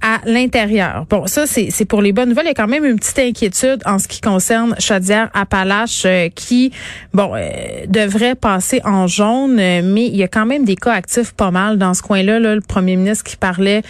à 0.00 0.20
l'intérieur. 0.24 1.06
Bon, 1.08 1.26
ça, 1.26 1.46
c'est 1.46 1.84
pour 1.84 2.02
les 2.02 2.12
bonnes 2.12 2.30
nouvelles. 2.30 2.46
Il 2.46 2.48
y 2.48 2.52
a 2.52 2.54
quand 2.54 2.68
même 2.68 2.84
une 2.84 2.98
petite 2.98 3.18
inquiétude 3.18 3.82
en 3.84 3.98
ce 3.98 4.08
qui 4.08 4.20
concerne 4.20 4.74
Chaudière-Appalaches 4.78 6.04
euh, 6.06 6.28
qui, 6.34 6.72
bon, 7.12 7.32
euh, 7.34 7.48
devrait 7.88 8.34
passer 8.34 8.80
en 8.84 9.06
jaune, 9.06 9.58
euh, 9.58 9.82
mais 9.84 10.06
il 10.06 10.16
y 10.16 10.22
a 10.22 10.28
quand 10.28 10.46
même 10.46 10.64
des 10.64 10.76
cas 10.76 10.92
actifs 10.92 11.32
pas 11.32 11.50
mal 11.50 11.78
dans 11.78 11.94
ce 11.94 12.02
coin-là. 12.02 12.38
Là, 12.38 12.54
le 12.54 12.60
premier 12.60 12.96
ministre 12.96 13.24
qui 13.24 13.36
parlait 13.36 13.82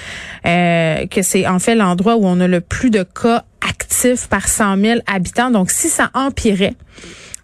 que 0.44 1.22
c'est 1.22 1.46
en 1.46 1.58
fait 1.58 1.74
l'endroit 1.74 2.16
où 2.16 2.24
on 2.24 2.40
a 2.40 2.48
le 2.48 2.60
plus 2.60 2.90
de 2.90 3.02
cas 3.02 3.44
actifs 3.66 4.28
par 4.28 4.48
100 4.48 4.76
000 4.78 5.00
habitants. 5.06 5.50
Donc, 5.50 5.70
si 5.70 5.88
ça 5.88 6.10
empirait, 6.14 6.74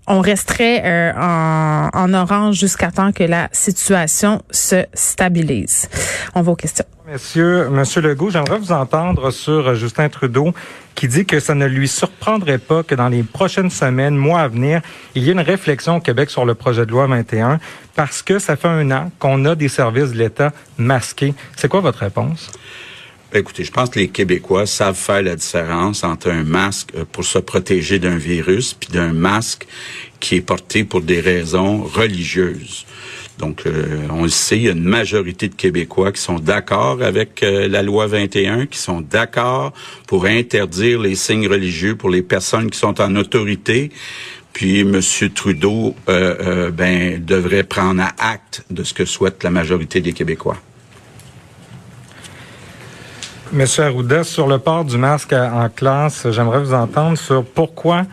on 0.07 0.21
resterait 0.21 1.13
en, 1.17 1.89
en 1.93 2.15
orange 2.15 2.57
jusqu'à 2.57 2.91
temps 2.91 3.13
que 3.13 3.25
la 3.25 3.49
situation 3.53 4.43
se 4.51 4.85
stabilise. 4.95 5.89
On 6.35 6.43
va 6.43 6.53
aux 6.53 6.57
questions. 6.57 6.85
Monsieur, 7.07 7.69
Monsieur 7.69 8.01
Legault, 8.01 8.31
j'aimerais 8.31 8.59
vous 8.59 8.73
entendre 8.73 9.31
sur 9.31 9.69
euh, 9.69 9.75
Justin 9.75 10.09
Trudeau 10.09 10.55
qui 10.95 11.07
dit 11.07 11.27
que 11.27 11.39
ça 11.39 11.55
ne 11.55 11.67
lui 11.67 11.87
surprendrait 11.87 12.57
pas 12.57 12.83
que 12.83 12.95
dans 12.95 13.09
les 13.09 13.23
prochaines 13.23 13.69
semaines, 13.69 14.17
mois 14.17 14.41
à 14.41 14.49
venir, 14.49 14.81
il 15.15 15.23
y 15.23 15.29
ait 15.29 15.33
une 15.33 15.41
réflexion 15.41 15.97
au 15.97 16.01
Québec 16.01 16.31
sur 16.31 16.47
le 16.47 16.55
projet 16.55 16.87
de 16.87 16.91
loi 16.91 17.07
21 17.07 17.61
parce 17.95 18.23
que 18.23 18.39
ça 18.39 18.57
fait 18.57 18.69
un 18.69 18.91
an 18.91 19.13
qu'on 19.19 19.45
a 19.45 19.55
des 19.55 19.69
services 19.69 20.13
de 20.13 20.17
l'État 20.17 20.53
masqués. 20.79 21.35
C'est 21.57 21.69
quoi 21.69 21.81
votre 21.81 21.99
réponse? 21.99 22.51
Ben, 23.35 23.41
écoutez, 23.41 23.65
je 23.65 23.73
pense 23.73 23.91
que 23.91 23.99
les 23.99 24.07
Québécois 24.07 24.65
savent 24.65 24.95
faire 24.95 25.21
la 25.21 25.35
différence 25.35 26.05
entre 26.05 26.31
un 26.31 26.45
masque 26.45 26.91
euh, 26.95 27.05
pour 27.11 27.25
se 27.25 27.41
protéger 27.41 27.99
d'un 27.99 28.17
virus 28.17 28.75
puis 28.75 28.91
d'un 28.93 29.13
masque 29.13 29.67
qui 30.21 30.37
est 30.37 30.41
porté 30.41 30.85
pour 30.85 31.01
des 31.01 31.19
raisons 31.19 31.83
religieuses. 31.83 32.87
Donc, 33.41 33.65
on 34.11 34.23
le 34.23 34.29
sait, 34.29 34.59
il 34.59 34.63
y 34.63 34.69
a 34.69 34.73
une 34.73 34.85
majorité 34.85 35.49
de 35.49 35.57
Québécois 35.57 36.13
qui 36.13 36.23
sont 36.23 36.39
d'accord 36.39 37.03
avec 37.03 37.41
la 37.41 37.83
loi 37.83 38.07
21, 38.07 38.67
qui 38.67 38.79
sont 38.79 39.01
d'accord 39.01 39.73
pour 40.07 40.27
interdire 40.27 41.01
les 41.01 41.17
signes 41.17 41.49
religieux 41.49 41.97
pour 41.97 42.11
les 42.11 42.23
personnes 42.23 42.71
qui 42.71 42.79
sont 42.79 43.01
en 43.01 43.17
autorité. 43.17 43.91
Puis 44.53 44.83
M. 44.83 45.01
Trudeau 45.35 45.97
ben, 46.07 47.25
devrait 47.25 47.65
prendre 47.65 48.05
acte 48.19 48.63
de 48.71 48.85
ce 48.85 48.95
que 48.95 49.05
souhaite 49.05 49.43
la 49.43 49.51
majorité 49.51 50.01
des 50.01 50.13
Québécois. 50.13 50.63
Monsieur 53.55 53.85
Arruda, 53.85 54.25
sur 54.25 54.49
le 54.49 54.59
port 54.59 54.85
du 54.85 54.99
masque 54.99 55.33
en 55.33 55.69
classe, 55.69 56.27
j'aimerais 56.33 56.59
vous 56.59 56.75
entendre 56.75 57.17
sur 57.17 57.45
pourquoi 57.45 58.05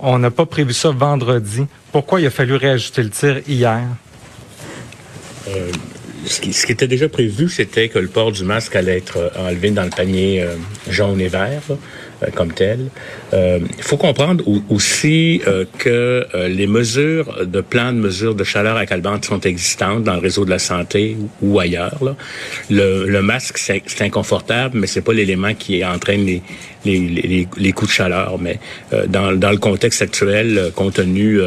on 0.00 0.18
n'a 0.18 0.32
pas 0.32 0.44
prévu 0.44 0.72
ça 0.72 0.90
vendredi. 0.90 1.66
Pourquoi 1.92 2.20
il 2.20 2.26
a 2.26 2.30
fallu 2.30 2.56
réajuster 2.56 3.04
le 3.04 3.10
tir 3.10 3.40
hier? 3.46 3.84
Euh, 5.46 5.70
ce, 6.26 6.40
qui, 6.40 6.72
était 6.72 6.88
déjà 6.88 7.08
prévu, 7.08 7.48
c'était 7.48 7.88
que 7.88 8.00
le 8.00 8.08
port 8.08 8.32
du 8.32 8.42
masque 8.42 8.74
allait 8.74 8.98
être 8.98 9.18
euh, 9.18 9.30
enlevé 9.38 9.70
dans 9.70 9.84
le 9.84 9.90
panier 9.90 10.42
euh, 10.42 10.56
jaune 10.88 11.20
et 11.20 11.28
vert. 11.28 11.62
Comme 12.34 12.52
tel. 12.52 12.88
Euh, 13.32 13.60
il 13.76 13.82
faut 13.82 13.96
comprendre 13.96 14.44
aussi 14.68 15.40
euh, 15.46 15.64
que 15.78 16.26
les 16.48 16.66
mesures 16.66 17.46
de 17.46 17.60
plan 17.60 17.92
de 17.92 17.98
mesures 17.98 18.34
de 18.34 18.44
chaleur 18.44 18.76
à 18.76 18.86
calbante 18.86 19.24
sont 19.24 19.40
existantes 19.40 20.04
dans 20.04 20.14
le 20.14 20.20
réseau 20.20 20.44
de 20.44 20.50
la 20.50 20.58
santé 20.58 21.16
ou, 21.42 21.60
ailleurs. 21.60 22.16
Le, 22.70 23.20
masque, 23.20 23.58
c'est 23.58 24.02
inconfortable, 24.02 24.78
mais 24.78 24.86
c'est 24.86 25.00
pas 25.00 25.12
l'élément 25.12 25.54
qui 25.54 25.84
entraîne 25.84 26.24
les, 26.24 26.42
les, 26.84 27.72
coups 27.72 27.90
de 27.90 27.94
chaleur. 27.94 28.38
Mais 28.38 28.58
dans, 29.08 29.32
dans 29.32 29.50
le 29.50 29.58
contexte 29.58 30.02
actuel, 30.02 30.72
compte 30.74 30.94
tenu 30.94 31.40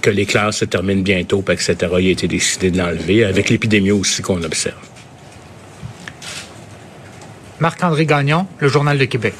que 0.00 0.10
les 0.10 0.26
classes 0.26 0.58
se 0.58 0.64
terminent 0.64 1.02
bientôt, 1.02 1.44
etc., 1.48 1.76
il 1.98 2.08
a 2.08 2.10
été 2.10 2.28
décidé 2.28 2.70
de 2.70 2.78
l'enlever, 2.78 3.24
avec 3.24 3.50
l'épidémie 3.50 3.90
aussi 3.90 4.22
qu'on 4.22 4.42
observe. 4.42 4.76
Marc-André 7.60 8.06
Gagnon, 8.06 8.46
le 8.58 8.68
Journal 8.68 8.96
de 8.96 9.04
Québec. 9.04 9.34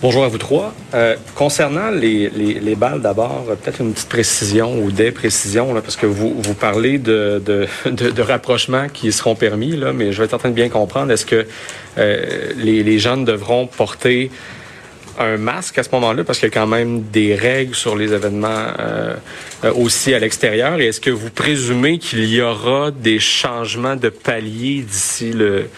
Bonjour 0.00 0.22
à 0.22 0.28
vous 0.28 0.38
trois. 0.38 0.72
Euh, 0.94 1.16
concernant 1.34 1.90
les, 1.90 2.30
les, 2.30 2.60
les 2.60 2.74
balles, 2.76 3.00
d'abord, 3.00 3.46
peut-être 3.46 3.80
une 3.80 3.92
petite 3.92 4.08
précision 4.08 4.78
ou 4.78 4.92
des 4.92 5.10
précisions, 5.10 5.74
là, 5.74 5.80
parce 5.80 5.96
que 5.96 6.06
vous, 6.06 6.40
vous 6.40 6.54
parlez 6.54 6.98
de, 6.98 7.42
de, 7.44 7.66
de, 7.90 8.10
de 8.10 8.22
rapprochements 8.22 8.86
qui 8.88 9.10
seront 9.10 9.34
permis, 9.34 9.76
là, 9.76 9.92
mais 9.92 10.12
je 10.12 10.18
vais 10.18 10.26
être 10.26 10.34
en 10.34 10.38
train 10.38 10.50
de 10.50 10.54
bien 10.54 10.68
comprendre. 10.68 11.10
Est-ce 11.10 11.26
que 11.26 11.44
euh, 11.98 12.52
les, 12.58 12.84
les 12.84 12.98
jeunes 13.00 13.24
devront 13.24 13.66
porter 13.66 14.30
un 15.18 15.36
masque 15.36 15.78
à 15.78 15.82
ce 15.82 15.88
moment-là, 15.90 16.22
parce 16.22 16.38
qu'il 16.38 16.48
y 16.48 16.52
a 16.52 16.54
quand 16.54 16.68
même 16.68 17.02
des 17.02 17.34
règles 17.34 17.74
sur 17.74 17.96
les 17.96 18.12
événements 18.12 18.68
euh, 18.78 19.16
aussi 19.74 20.14
à 20.14 20.20
l'extérieur. 20.20 20.80
Et 20.80 20.86
est-ce 20.86 21.00
que 21.00 21.10
vous 21.10 21.30
présumez 21.30 21.98
qu'il 21.98 22.24
y 22.32 22.40
aura 22.40 22.92
des 22.92 23.18
changements 23.18 23.96
de 23.96 24.10
palier 24.10 24.82
d'ici 24.82 25.32
le, 25.32 25.68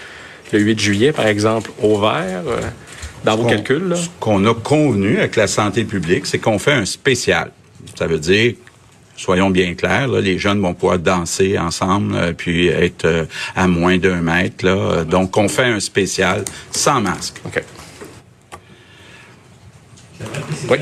le 0.52 0.58
8 0.58 0.78
juillet, 0.78 1.12
par 1.12 1.26
exemple, 1.26 1.70
au 1.82 1.98
vert? 1.98 2.42
Dans 3.24 3.36
vos 3.36 3.46
calculs? 3.46 3.94
Ce 3.96 4.08
qu'on 4.18 4.44
a 4.46 4.54
convenu 4.54 5.18
avec 5.18 5.36
la 5.36 5.46
santé 5.46 5.84
publique, 5.84 6.26
c'est 6.26 6.38
qu'on 6.38 6.58
fait 6.58 6.72
un 6.72 6.84
spécial. 6.84 7.52
Ça 7.96 8.06
veut 8.06 8.18
dire 8.18 8.54
soyons 9.20 9.50
bien 9.50 9.74
clairs, 9.74 10.08
là, 10.08 10.20
les 10.20 10.38
jeunes 10.38 10.60
vont 10.60 10.72
pouvoir 10.72 10.98
danser 10.98 11.58
ensemble 11.58 12.14
euh, 12.14 12.32
puis 12.32 12.68
être 12.68 13.04
euh, 13.04 13.26
à 13.54 13.66
moins 13.66 13.98
d'un 13.98 14.22
mètre. 14.22 14.64
Là. 14.64 15.04
Donc, 15.04 15.36
on 15.36 15.48
fait 15.48 15.64
un 15.64 15.80
spécial 15.80 16.44
sans 16.70 17.00
masque. 17.00 17.36
OK. 17.44 17.62
Oui. 20.70 20.78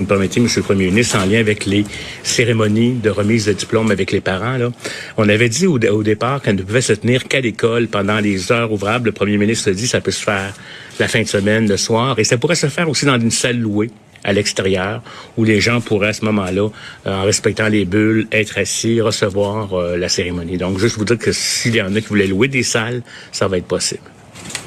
Vous 0.00 0.04
me 0.04 0.08
permettez, 0.08 0.40
M. 0.40 0.48
le 0.56 0.62
Premier 0.62 0.86
ministre, 0.86 1.18
en 1.18 1.26
lien 1.26 1.40
avec 1.40 1.66
les 1.66 1.84
cérémonies 2.22 2.94
de 2.94 3.10
remise 3.10 3.44
de 3.44 3.52
diplôme 3.52 3.90
avec 3.90 4.12
les 4.12 4.22
parents, 4.22 4.56
là, 4.56 4.70
on 5.18 5.28
avait 5.28 5.50
dit 5.50 5.66
au, 5.66 5.78
au 5.78 6.02
départ 6.02 6.40
qu'elle 6.40 6.56
ne 6.56 6.62
pouvait 6.62 6.80
se 6.80 6.94
tenir 6.94 7.28
qu'à 7.28 7.42
l'école 7.42 7.86
pendant 7.86 8.18
les 8.18 8.50
heures 8.50 8.72
ouvrables. 8.72 9.10
Le 9.10 9.12
Premier 9.12 9.36
ministre 9.36 9.68
a 9.68 9.74
dit 9.74 9.82
que 9.82 9.88
ça 9.90 10.00
peut 10.00 10.10
se 10.10 10.22
faire 10.22 10.54
la 10.98 11.06
fin 11.06 11.20
de 11.20 11.28
semaine, 11.28 11.68
le 11.68 11.76
soir, 11.76 12.18
et 12.18 12.24
ça 12.24 12.38
pourrait 12.38 12.54
se 12.54 12.68
faire 12.68 12.88
aussi 12.88 13.04
dans 13.04 13.20
une 13.20 13.30
salle 13.30 13.58
louée 13.58 13.90
à 14.24 14.32
l'extérieur, 14.32 15.02
où 15.36 15.44
les 15.44 15.60
gens 15.60 15.82
pourraient 15.82 16.08
à 16.08 16.12
ce 16.14 16.24
moment-là, 16.24 16.70
euh, 17.06 17.14
en 17.14 17.24
respectant 17.24 17.68
les 17.68 17.84
bulles, 17.84 18.26
être 18.32 18.56
assis, 18.56 19.02
recevoir 19.02 19.74
euh, 19.74 19.98
la 19.98 20.08
cérémonie. 20.08 20.56
Donc, 20.56 20.78
juste 20.78 20.96
vous 20.96 21.04
dire 21.04 21.18
que 21.18 21.32
s'il 21.32 21.74
y 21.74 21.82
en 21.82 21.94
a 21.94 22.00
qui 22.00 22.06
voulaient 22.06 22.26
louer 22.26 22.48
des 22.48 22.62
salles, 22.62 23.02
ça 23.32 23.48
va 23.48 23.58
être 23.58 23.66
possible. 23.66 24.00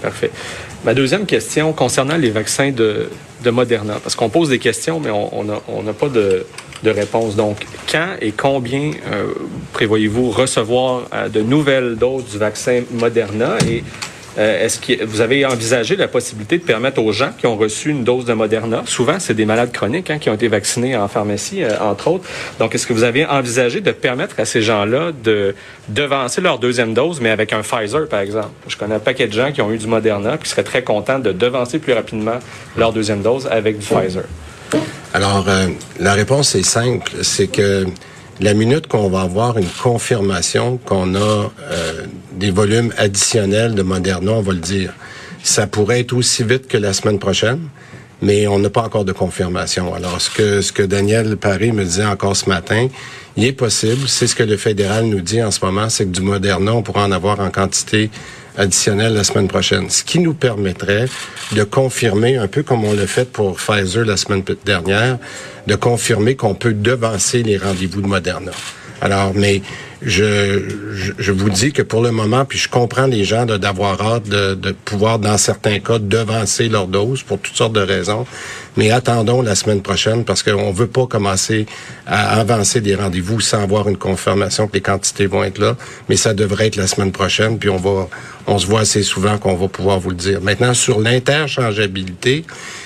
Parfait. 0.02 0.32
Ma 0.84 0.94
deuxième 0.94 1.26
question 1.26 1.74
concernant 1.74 2.18
les 2.18 2.30
vaccins 2.30 2.72
de, 2.72 3.10
de 3.44 3.50
Moderna, 3.50 3.96
parce 4.02 4.16
qu'on 4.16 4.30
pose 4.30 4.50
des 4.50 4.60
questions, 4.60 5.00
mais 5.00 5.10
on 5.12 5.44
n'a 5.84 5.94
pas 5.94 6.10
de, 6.10 6.46
réponse. 6.86 7.36
Donc, 7.38 7.66
quand 7.90 8.16
et 8.20 8.34
combien 8.34 8.92
euh, 9.10 9.34
prévoyez-vous 9.72 10.32
recevoir 10.32 11.04
de 11.34 11.42
nouvelles 11.42 11.96
doses 11.96 12.26
du 12.26 12.38
vaccin 12.38 12.82
Moderna? 12.92 13.58
Euh, 14.38 14.66
est-ce 14.66 14.80
que 14.80 15.04
vous 15.04 15.22
avez 15.22 15.46
envisagé 15.46 15.96
la 15.96 16.08
possibilité 16.08 16.58
de 16.58 16.64
permettre 16.64 17.02
aux 17.02 17.12
gens 17.12 17.32
qui 17.38 17.46
ont 17.46 17.56
reçu 17.56 17.90
une 17.90 18.04
dose 18.04 18.26
de 18.26 18.34
Moderna, 18.34 18.84
souvent 18.86 19.20
c'est 19.20 19.34
des 19.34 19.46
malades 19.46 19.72
chroniques 19.72 20.10
hein, 20.10 20.18
qui 20.18 20.30
ont 20.30 20.34
été 20.34 20.48
vaccinés 20.48 20.96
en 20.96 21.08
pharmacie, 21.08 21.64
euh, 21.64 21.78
entre 21.80 22.08
autres. 22.08 22.26
Donc, 22.60 22.74
est-ce 22.74 22.88
que 22.88 22.94
vous 22.94 23.04
avez 23.04 23.26
envisagé 23.26 23.82
de 23.82 23.92
permettre 23.92 24.40
à 24.40 24.46
ces 24.46 24.62
gens-là 24.62 25.12
de 25.12 25.56
devancer 25.90 26.42
leur 26.42 26.60
deuxième 26.60 26.94
dose, 26.94 27.22
mais 27.22 27.30
avec 27.30 27.54
un 27.54 27.62
Pfizer, 27.62 28.08
par 28.08 28.22
exemple? 28.22 28.50
Je 28.68 28.78
connais 28.78 28.96
un 28.96 29.00
paquet 29.00 29.28
de 29.28 29.34
gens 29.34 29.52
qui 29.52 29.62
ont 29.62 29.72
eu 29.72 29.78
du 29.78 29.88
Moderna 29.88 30.38
qui 30.38 30.50
seraient 30.50 30.64
très 30.64 30.84
contents 30.84 31.20
de 31.20 31.32
devancer 31.32 31.80
plus 31.80 31.94
rapidement 31.94 32.40
leur 32.78 32.92
deuxième 32.92 33.22
dose 33.22 33.48
avec 33.52 33.78
du 33.78 33.86
Pfizer. 33.86 34.24
Alors, 35.14 35.46
euh, 35.48 35.68
la 36.00 36.14
réponse 36.14 36.56
est 36.56 36.64
simple, 36.64 37.12
c'est 37.22 37.48
que 37.48 37.86
la 38.40 38.54
minute 38.54 38.88
qu'on 38.88 39.10
va 39.10 39.22
avoir 39.22 39.58
une 39.58 39.68
confirmation 39.68 40.78
qu'on 40.78 41.16
a 41.16 41.52
euh, 41.72 42.06
des 42.34 42.52
volumes 42.52 42.94
additionnels 42.98 43.76
de 43.76 43.84
Moderna, 43.84 44.32
on 44.32 44.42
va 44.42 44.54
le 44.54 44.60
dire. 44.60 44.94
Ça 45.44 45.68
pourrait 45.68 46.02
être 46.02 46.14
aussi 46.14 46.44
vite 46.44 46.68
que 46.68 46.78
la 46.78 46.94
semaine 46.94 47.20
prochaine, 47.20 47.60
mais 48.22 48.48
on 48.48 48.60
n'a 48.60 48.70
pas 48.70 48.84
encore 48.84 49.06
de 49.06 49.12
confirmation. 49.12 49.94
Alors, 49.94 50.20
ce 50.20 50.30
que, 50.30 50.62
ce 50.62 50.72
que 50.72 50.84
Daniel 50.84 51.38
Paris 51.38 51.72
me 51.72 51.84
disait 51.84 52.06
encore 52.06 52.36
ce 52.36 52.50
matin, 52.50 52.88
il 53.36 53.46
est 53.46 53.54
possible, 53.54 54.08
c'est 54.08 54.28
ce 54.28 54.36
que 54.36 54.44
le 54.44 54.58
fédéral 54.58 55.06
nous 55.06 55.22
dit 55.22 55.44
en 55.44 55.52
ce 55.52 55.64
moment, 55.64 55.90
c'est 55.90 56.06
que 56.06 56.12
du 56.12 56.22
Moderna, 56.22 56.74
on 56.74 56.82
pourra 56.82 57.04
en 57.06 57.12
avoir 57.12 57.40
en 57.40 57.50
quantité 57.50 58.10
additionnelle 58.58 59.14
la 59.14 59.24
semaine 59.24 59.48
prochaine, 59.48 59.90
ce 59.90 60.04
qui 60.04 60.20
nous 60.20 60.34
permettrait 60.34 61.06
de 61.52 61.64
confirmer, 61.64 62.38
un 62.38 62.48
peu 62.48 62.64
comme 62.64 62.84
on 62.84 62.94
l'a 62.94 63.08
fait 63.08 63.32
pour 63.32 63.58
Pfizer 63.58 64.06
la 64.06 64.18
semaine 64.18 64.44
dernière, 64.66 65.18
de 65.68 65.76
confirmer 65.76 66.36
qu'on 66.36 66.56
peut 66.56 66.74
devancer 66.74 67.44
les 67.44 67.58
rendez-vous 67.58 68.02
de 68.02 68.08
Moderna. 68.08 68.52
Alors, 69.02 69.34
mais 69.36 69.62
je, 70.06 70.62
je, 71.18 71.32
vous 71.32 71.50
dis 71.50 71.72
que 71.72 71.82
pour 71.82 72.02
le 72.02 72.12
moment, 72.12 72.44
puis 72.46 72.60
je 72.60 72.68
comprends 72.68 73.06
les 73.06 73.24
gens 73.24 73.46
d'avoir 73.46 74.02
hâte 74.02 74.28
de, 74.28 74.54
de, 74.54 74.72
pouvoir, 74.72 75.18
dans 75.18 75.38
certains 75.38 75.80
cas, 75.80 75.98
devancer 75.98 76.68
leur 76.68 76.88
dose 76.88 77.24
pour 77.24 77.40
toutes 77.40 77.56
sortes 77.56 77.74
de 77.74 77.82
raisons. 77.82 78.26
Mais 78.76 78.92
attendons 78.92 79.42
la 79.42 79.56
semaine 79.56 79.82
prochaine 79.82 80.26
parce 80.26 80.44
qu'on 80.44 80.72
veut 80.72 80.88
pas 80.88 81.06
commencer 81.06 81.66
à 82.06 82.40
avancer 82.40 82.82
des 82.82 82.96
rendez-vous 82.96 83.40
sans 83.40 83.62
avoir 83.62 83.88
une 83.88 83.98
confirmation 83.98 84.68
que 84.68 84.74
les 84.74 84.82
quantités 84.82 85.26
vont 85.26 85.44
être 85.44 85.60
là. 85.60 85.78
Mais 86.10 86.18
ça 86.18 86.34
devrait 86.34 86.68
être 86.68 86.76
la 86.76 86.88
semaine 86.88 87.12
prochaine, 87.12 87.58
puis 87.58 87.70
on 87.70 87.78
va, 87.78 88.10
on 88.48 88.58
se 88.58 88.68
voit 88.68 88.82
assez 88.82 89.04
souvent 89.04 89.38
qu'on 89.38 89.56
va 89.56 89.68
pouvoir 89.68 90.00
vous 90.00 90.10
le 90.10 90.16
dire. 90.16 90.42
Maintenant, 90.42 90.74
sur 90.74 91.00
l'interchangeabilité, 91.00 92.46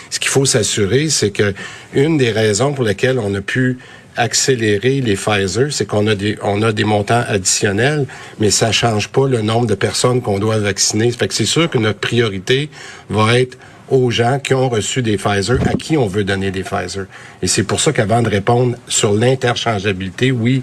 ce 0.09 0.19
qu'il 0.19 0.29
faut 0.29 0.45
s'assurer, 0.45 1.09
c'est 1.09 1.31
que 1.31 1.53
une 1.93 2.17
des 2.17 2.31
raisons 2.31 2.73
pour 2.73 2.83
lesquelles 2.83 3.19
on 3.19 3.33
a 3.33 3.41
pu 3.41 3.79
accélérer 4.17 5.01
les 5.01 5.15
Pfizer, 5.15 5.71
c'est 5.71 5.85
qu'on 5.85 6.07
a 6.07 6.15
des 6.15 6.37
on 6.43 6.61
a 6.61 6.71
des 6.71 6.83
montants 6.83 7.23
additionnels, 7.27 8.05
mais 8.39 8.49
ça 8.49 8.71
change 8.71 9.07
pas 9.09 9.27
le 9.27 9.41
nombre 9.41 9.67
de 9.67 9.75
personnes 9.75 10.21
qu'on 10.21 10.39
doit 10.39 10.57
vacciner. 10.57 11.11
C'est 11.29 11.45
sûr 11.45 11.69
que 11.69 11.77
notre 11.77 11.99
priorité 11.99 12.69
va 13.09 13.39
être 13.39 13.57
aux 13.89 14.11
gens 14.11 14.39
qui 14.39 14.53
ont 14.53 14.69
reçu 14.69 15.01
des 15.01 15.17
Pfizer, 15.17 15.59
à 15.65 15.73
qui 15.73 15.97
on 15.97 16.07
veut 16.07 16.23
donner 16.23 16.51
des 16.51 16.63
Pfizer. 16.63 17.05
Et 17.41 17.47
c'est 17.47 17.63
pour 17.63 17.79
ça 17.79 17.93
qu'avant 17.93 18.21
de 18.21 18.29
répondre 18.29 18.75
sur 18.87 19.13
l'interchangeabilité, 19.13 20.31
oui, 20.31 20.61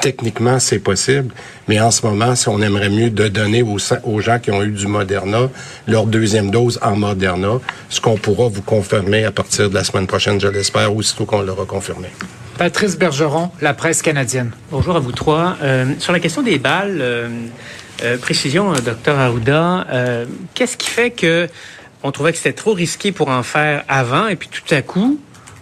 techniquement, 0.00 0.58
c'est 0.58 0.78
possible, 0.78 1.32
mais 1.68 1.80
en 1.80 1.90
ce 1.90 2.06
moment, 2.06 2.34
si 2.34 2.48
on 2.48 2.60
aimerait 2.60 2.88
mieux 2.88 3.10
de 3.10 3.28
donner 3.28 3.62
aux, 3.62 4.20
gens 4.20 4.38
qui 4.38 4.50
ont 4.50 4.62
eu 4.62 4.70
du 4.70 4.86
Moderna 4.86 5.50
leur 5.86 6.06
deuxième 6.06 6.50
dose 6.50 6.78
en 6.82 6.96
Moderna, 6.96 7.60
ce 7.88 8.00
qu'on 8.00 8.16
pourra 8.16 8.48
vous 8.48 8.62
confirmer 8.62 9.24
à 9.24 9.32
partir 9.32 9.68
de 9.68 9.74
la 9.74 9.84
semaine 9.84 10.06
prochaine, 10.06 10.40
je 10.40 10.48
l'espère, 10.48 10.94
aussitôt 10.94 11.26
qu'on 11.26 11.42
l'aura 11.42 11.64
confirmé. 11.64 12.08
Patrice 12.60 12.98
Bergeron, 12.98 13.50
la 13.62 13.72
presse 13.72 14.02
canadienne. 14.02 14.50
Bonjour 14.70 14.94
à 14.94 15.00
vous 15.00 15.12
trois. 15.12 15.56
Euh, 15.62 15.94
sur 15.98 16.12
la 16.12 16.20
question 16.20 16.42
des 16.42 16.58
balles, 16.58 16.98
euh, 17.00 17.28
euh, 18.02 18.18
précision, 18.18 18.70
docteur 18.74 19.18
Arruda, 19.18 19.86
qu'est-ce 20.52 20.76
qui 20.76 20.90
fait 20.90 21.10
que 21.10 21.48
on 22.02 22.12
trouvait 22.12 22.32
que 22.32 22.36
c'était 22.36 22.52
trop 22.52 22.74
risqué 22.74 23.12
pour 23.12 23.30
en 23.30 23.42
faire 23.42 23.82
avant, 23.88 24.28
et 24.28 24.36
puis 24.36 24.50
tout 24.50 24.74
à 24.74 24.82
coup, 24.82 25.18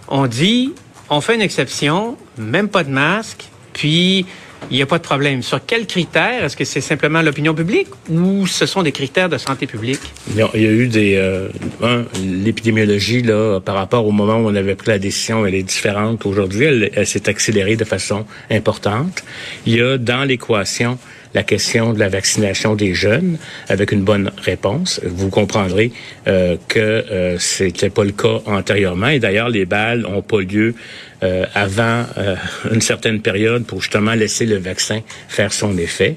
on 0.08 0.26
dit, 0.26 0.72
on 1.08 1.20
fait 1.20 1.36
une 1.36 1.40
exception, 1.40 2.16
même 2.36 2.68
pas 2.68 2.82
de 2.82 2.90
masque, 2.90 3.48
puis 3.74 4.26
il 4.70 4.76
n'y 4.76 4.82
a 4.82 4.86
pas 4.86 4.98
de 4.98 5.02
problème. 5.02 5.42
Sur 5.42 5.64
quels 5.64 5.86
critères? 5.86 6.44
Est-ce 6.44 6.56
que 6.56 6.64
c'est 6.64 6.80
simplement 6.80 7.22
l'opinion 7.22 7.54
publique 7.54 7.88
ou 8.10 8.46
ce 8.46 8.66
sont 8.66 8.82
des 8.82 8.92
critères 8.92 9.28
de 9.28 9.38
santé 9.38 9.66
publique? 9.66 10.00
Il 10.30 10.36
y 10.36 10.42
a 10.42 10.70
eu 10.70 10.88
des... 10.88 11.14
Euh, 11.16 11.48
un, 11.82 12.04
l'épidémiologie, 12.22 13.22
là, 13.22 13.60
par 13.60 13.76
rapport 13.76 14.06
au 14.06 14.12
moment 14.12 14.36
où 14.36 14.48
on 14.48 14.54
avait 14.54 14.74
pris 14.74 14.88
la 14.88 14.98
décision, 14.98 15.46
elle 15.46 15.54
est 15.54 15.62
différente. 15.62 16.26
Aujourd'hui, 16.26 16.90
elle 16.94 17.06
s'est 17.06 17.28
accélérée 17.28 17.76
de 17.76 17.84
façon 17.84 18.26
importante. 18.50 19.22
Il 19.66 19.76
y 19.76 19.80
a 19.80 19.96
dans 19.96 20.24
l'équation 20.24 20.98
la 21.38 21.44
question 21.44 21.92
de 21.92 22.00
la 22.00 22.08
vaccination 22.08 22.74
des 22.74 22.94
jeunes 22.94 23.38
avec 23.68 23.92
une 23.92 24.02
bonne 24.02 24.32
réponse. 24.38 25.00
Vous 25.04 25.30
comprendrez 25.30 25.92
euh, 26.26 26.56
que 26.66 26.80
euh, 26.80 27.38
c'était 27.38 27.90
pas 27.90 28.02
le 28.02 28.10
cas 28.10 28.40
antérieurement. 28.46 29.06
Et 29.06 29.20
d'ailleurs, 29.20 29.48
les 29.48 29.64
balles 29.64 30.04
ont 30.04 30.20
pas 30.20 30.40
lieu 30.40 30.74
euh, 31.22 31.46
avant 31.54 32.02
euh, 32.16 32.34
une 32.72 32.80
certaine 32.80 33.20
période 33.20 33.64
pour 33.66 33.80
justement 33.80 34.14
laisser 34.14 34.46
le 34.46 34.56
vaccin 34.56 34.98
faire 35.28 35.52
son 35.52 35.78
effet. 35.78 36.16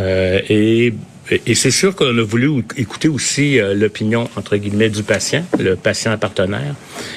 et 0.00 0.92
et 1.30 1.54
c'est 1.54 1.70
sûr 1.70 1.94
qu'on 1.94 2.16
a 2.16 2.22
voulu 2.22 2.64
écouter 2.76 3.08
aussi 3.08 3.60
euh, 3.60 3.74
l'opinion, 3.74 4.28
entre 4.36 4.56
guillemets, 4.56 4.88
du 4.88 5.02
patient, 5.02 5.44
le 5.58 5.76
patient 5.76 6.16
partenaire, 6.16 6.74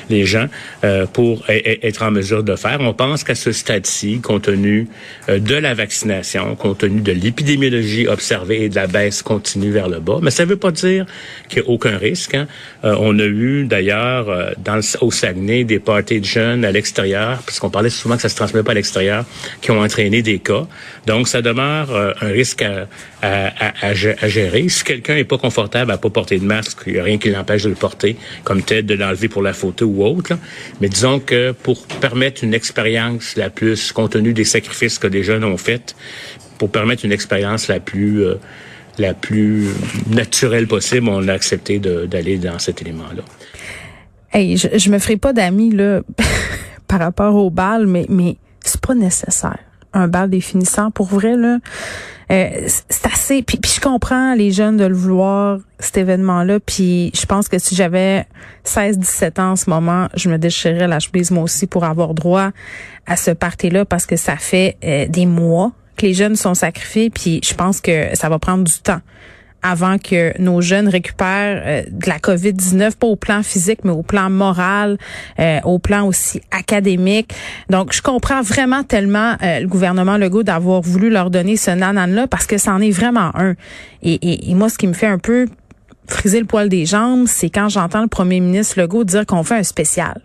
les 0.10 0.26
gens, 0.26 0.48
euh, 0.84 1.06
pour 1.06 1.44
e-, 1.50 1.54
e-, 1.54 1.86
être 1.86 2.04
en 2.04 2.12
mesure 2.12 2.44
de 2.44 2.56
faire. 2.56 2.80
On 2.82 2.94
pense 2.94 3.24
qu'à 3.24 3.36
ce 3.36 3.52
stade-ci, 3.52 4.20
compte 4.20 4.44
tenu 4.44 4.88
euh, 5.30 5.40
de 5.40 5.56
la 5.56 5.74
vaccination, 5.74 6.56
compte 6.56 6.80
tenu 6.80 7.02
de 7.02 7.12
l'épidémiologie 7.14 8.08
observée 8.08 8.64
et 8.64 8.70
de 8.70 8.76
la 8.76 8.88
baisse 8.88 9.22
continue 9.22 9.72
vers 9.72 9.88
le 9.88 10.00
bas, 10.00 10.20
mais 10.22 10.32
ça 10.32 10.44
ne 10.44 10.50
veut 10.50 10.58
pas 10.58 10.72
dire 10.72 11.06
qu'il 11.48 11.62
n'y 11.62 11.68
a 11.68 11.72
aucun 11.72 11.98
risque. 11.98 12.36
Hein. 12.36 12.48
on 12.84 13.18
a 13.20 13.26
eu 13.26 13.66
d'ailleurs 13.66 14.54
dans 14.64 14.80
au 15.02 15.12
Saguenay 15.12 15.64
des 15.64 15.80
parties 15.80 16.20
de 16.20 16.26
jeunes 16.26 16.66
à 16.66 16.72
l'extérieur, 16.72 17.42
puisqu'on 17.46 17.70
parlait 17.70 17.90
souvent 17.90 18.16
que 18.16 18.22
ça 18.22 18.30
se 18.30 18.36
transmet 18.36 18.64
pas 18.64 18.72
à 18.72 18.76
l'extérieur, 18.76 19.26
qui 19.62 19.72
ont 19.72 19.80
entraîné 19.80 20.22
des 20.22 20.40
cas. 20.40 20.68
Donc, 21.06 21.28
ça 21.28 21.42
demeure 21.42 22.16
un 22.22 22.28
risque 22.28 22.62
à, 22.62 22.88
à, 23.22 23.74
à 23.82 23.94
gérer. 23.94 24.68
Si 24.70 24.84
quelqu'un 24.84 25.16
n'est 25.16 25.24
pas 25.24 25.38
confortable 25.38 25.92
à 25.92 25.98
pas 25.98 26.10
porter 26.10 26.40
de 26.40 26.46
masque, 26.46 26.80
il 26.88 27.00
a 27.00 27.04
rien 27.04 27.18
qui 27.18 27.30
l'empêche 27.30 27.64
de 27.64 27.70
le 27.70 27.76
porter, 27.76 28.16
comme 28.44 28.62
tel 28.64 28.86
de 28.86 28.94
l'enlever 28.96 29.28
pour 29.28 29.42
la 29.42 29.54
photo 29.54 29.86
ou 29.86 30.04
autre. 30.04 30.34
Mais 30.80 30.90
disons 30.90 31.20
que 31.20 31.52
pour 31.52 31.86
permettre 31.86 32.44
une 32.44 32.54
expérience 32.54 33.36
la 33.36 33.50
plus, 33.50 33.92
compte 33.92 34.12
tenu 34.12 34.34
des 34.34 34.44
sacrifices 34.44 34.98
que 35.00 35.08
les 35.08 35.24
jeunes 35.24 35.44
ont 35.44 35.58
faits, 35.58 35.96
pour 36.58 36.70
permettre 36.72 37.06
une 37.06 37.12
expérience 37.12 37.68
la 37.68 37.80
plus 37.80 38.24
euh, 38.24 38.36
la 38.98 39.14
plus 39.14 39.68
naturelle 40.10 40.68
possible, 40.68 41.08
on 41.10 41.28
a 41.28 41.34
accepté 41.34 41.80
d'aller 41.80 42.38
dans 42.38 42.60
cet 42.60 42.82
élément-là. 42.82 43.24
Hey, 44.34 44.58
je, 44.58 44.68
je 44.78 44.90
me 44.90 45.00
ferai 45.00 45.18
pas 45.18 45.34
d'amis 45.34 45.72
là 45.72 46.02
par 46.88 47.00
rapport 47.00 47.36
au 47.36 47.50
bal, 47.50 47.88
mais 47.88 48.06
mais 48.10 48.38
c'est 48.64 48.82
pas 48.82 48.94
nécessaire 48.94 49.58
un 49.94 50.08
bal 50.08 50.30
définissant. 50.30 50.92
Pour 50.92 51.08
vrai, 51.08 51.36
là, 51.36 51.60
euh, 52.32 52.68
c'est 52.68 53.06
assez. 53.08 53.42
Puis, 53.42 53.60
je 53.64 53.82
comprends 53.82 54.34
les 54.36 54.52
jeunes 54.52 54.78
de 54.78 54.86
le 54.86 54.96
vouloir, 54.96 55.60
cet 55.80 55.98
événement-là. 55.98 56.60
Puis 56.60 57.12
je 57.14 57.26
pense 57.26 57.50
que 57.50 57.60
si 57.60 57.76
j'avais 57.76 58.26
16-17 58.66 59.42
ans 59.42 59.52
en 59.52 59.56
ce 59.56 59.70
moment, 59.70 60.08
je 60.16 60.30
me 60.30 60.38
déchirerais 60.38 60.88
la 60.88 61.00
chemise 61.00 61.32
moi 61.32 61.44
aussi 61.44 61.68
pour 61.68 61.84
avoir 61.84 62.14
droit 62.14 62.52
à 63.08 63.18
ce 63.18 63.32
party-là 63.32 63.86
parce 63.86 64.06
que 64.06 64.16
ça 64.16 64.38
fait 64.38 64.78
euh, 64.84 65.08
des 65.08 65.26
mois 65.26 65.72
que 65.98 66.06
les 66.06 66.14
jeunes 66.14 66.36
sont 66.36 66.54
sacrifiés. 66.54 67.10
Puis 67.10 67.42
je 67.44 67.54
pense 67.54 67.82
que 67.82 68.16
ça 68.16 68.30
va 68.30 68.40
prendre 68.40 68.64
du 68.64 68.80
temps 68.80 69.02
avant 69.64 69.98
que 69.98 70.40
nos 70.42 70.62
jeunes 70.62 70.88
récupèrent 70.88 71.62
euh, 71.66 71.84
de 71.90 72.10
la 72.10 72.18
COVID-19, 72.18 72.96
pas 72.96 73.08
au 73.08 73.16
plan 73.16 73.44
physique, 73.44 73.80
mais 73.84 73.92
au 73.92 74.04
plan 74.04 74.30
moral, 74.30 74.98
euh, 75.40 75.60
au 75.64 75.80
plan 75.80 76.06
aussi 76.06 76.42
académique. 76.52 77.34
Donc, 77.70 77.94
je 77.94 78.02
comprends 78.02 78.42
vraiment 78.42 78.84
tellement 78.84 79.36
euh, 79.44 79.60
le 79.60 79.68
gouvernement 79.68 80.18
Legault 80.18 80.44
d'avoir 80.44 80.82
voulu 80.82 81.10
leur 81.10 81.30
donner 81.30 81.58
ce 81.58 81.72
nanan-là 81.72 82.28
parce 82.28 82.48
que 82.48 82.58
c'en 82.58 82.80
est 82.80 82.92
vraiment 82.92 83.32
un. 83.36 83.56
Et, 84.02 84.14
et, 84.14 84.50
et 84.50 84.56
moi, 84.56 84.70
ce 84.70 84.78
qui 84.78 84.88
me 84.88 84.94
fait 84.94 85.08
un 85.08 85.20
peu 85.20 85.48
friser 86.08 86.40
le 86.40 86.46
poil 86.46 86.70
des 86.70 86.86
jambes, 86.86 87.26
c'est 87.28 87.50
quand 87.50 87.70
j'entends 87.70 88.02
le 88.02 88.08
premier 88.08 88.40
ministre 88.40 88.80
Legault 88.80 89.04
dire 89.04 89.26
qu'on 89.26 89.44
fait 89.44 89.56
un 89.56 89.64
spécial, 89.64 90.22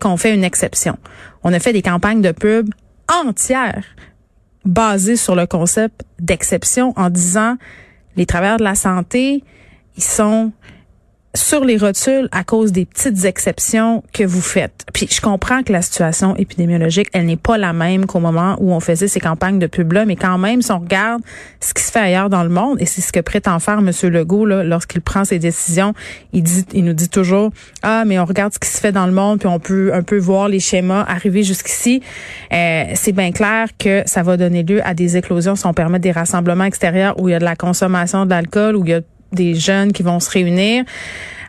qu'on 0.00 0.16
fait 0.16 0.34
une 0.34 0.44
exception. 0.44 0.98
On 1.42 1.52
a 1.52 1.58
fait 1.58 1.72
des 1.72 1.82
campagnes 1.82 2.22
de 2.22 2.32
pub 2.32 2.70
entières 3.26 3.84
basées 4.64 5.16
sur 5.16 5.34
le 5.34 5.46
concept 5.46 6.04
d'exception 6.18 6.94
en 6.96 7.10
disant 7.10 7.56
les 8.16 8.26
travailleurs 8.26 8.58
de 8.58 8.64
la 8.64 8.74
santé, 8.74 9.42
ils 9.96 10.02
sont 10.02 10.52
sur 11.34 11.64
les 11.64 11.76
rotules 11.76 12.28
à 12.32 12.44
cause 12.44 12.72
des 12.72 12.84
petites 12.84 13.24
exceptions 13.24 14.02
que 14.12 14.24
vous 14.24 14.40
faites. 14.40 14.84
Puis 14.92 15.08
je 15.10 15.20
comprends 15.20 15.62
que 15.62 15.72
la 15.72 15.82
situation 15.82 16.36
épidémiologique, 16.36 17.08
elle 17.12 17.26
n'est 17.26 17.36
pas 17.36 17.58
la 17.58 17.72
même 17.72 18.06
qu'au 18.06 18.20
moment 18.20 18.56
où 18.60 18.72
on 18.72 18.80
faisait 18.80 19.08
ces 19.08 19.20
campagnes 19.20 19.58
de 19.58 19.66
pub-là, 19.66 20.04
mais 20.04 20.14
quand 20.14 20.38
même, 20.38 20.62
si 20.62 20.70
on 20.70 20.78
regarde 20.78 21.22
ce 21.60 21.74
qui 21.74 21.82
se 21.82 21.90
fait 21.90 21.98
ailleurs 21.98 22.30
dans 22.30 22.44
le 22.44 22.48
monde, 22.48 22.80
et 22.80 22.86
c'est 22.86 23.00
ce 23.00 23.12
que 23.12 23.20
prétend 23.20 23.58
faire 23.58 23.78
M. 23.78 23.90
Legault 24.10 24.46
lorsqu'il 24.46 25.00
prend 25.00 25.24
ses 25.24 25.38
décisions, 25.40 25.92
il 26.32 26.42
dit, 26.42 26.64
il 26.72 26.84
nous 26.84 26.92
dit 26.92 27.08
toujours, 27.08 27.50
ah, 27.82 28.04
mais 28.06 28.18
on 28.18 28.24
regarde 28.24 28.52
ce 28.52 28.58
qui 28.58 28.68
se 28.68 28.78
fait 28.78 28.92
dans 28.92 29.06
le 29.06 29.12
monde, 29.12 29.40
puis 29.40 29.48
on 29.48 29.58
peut 29.58 29.92
un 29.92 30.02
peu 30.02 30.18
voir 30.18 30.48
les 30.48 30.60
schémas 30.60 31.04
arriver 31.08 31.42
jusqu'ici. 31.42 32.00
Euh, 32.52 32.84
c'est 32.94 33.12
bien 33.12 33.32
clair 33.32 33.68
que 33.78 34.02
ça 34.06 34.22
va 34.22 34.36
donner 34.36 34.62
lieu 34.62 34.86
à 34.86 34.94
des 34.94 35.16
éclosions 35.16 35.56
si 35.56 35.66
on 35.66 35.74
permet 35.74 35.98
des 35.98 36.12
rassemblements 36.12 36.64
extérieurs 36.64 37.18
où 37.18 37.28
il 37.28 37.32
y 37.32 37.34
a 37.34 37.40
de 37.40 37.44
la 37.44 37.56
consommation 37.56 38.24
d'alcool, 38.24 38.76
où 38.76 38.84
il 38.84 38.90
y 38.90 38.94
a 38.94 39.00
des 39.34 39.54
jeunes 39.54 39.92
qui 39.92 40.02
vont 40.02 40.20
se 40.20 40.30
réunir. 40.30 40.84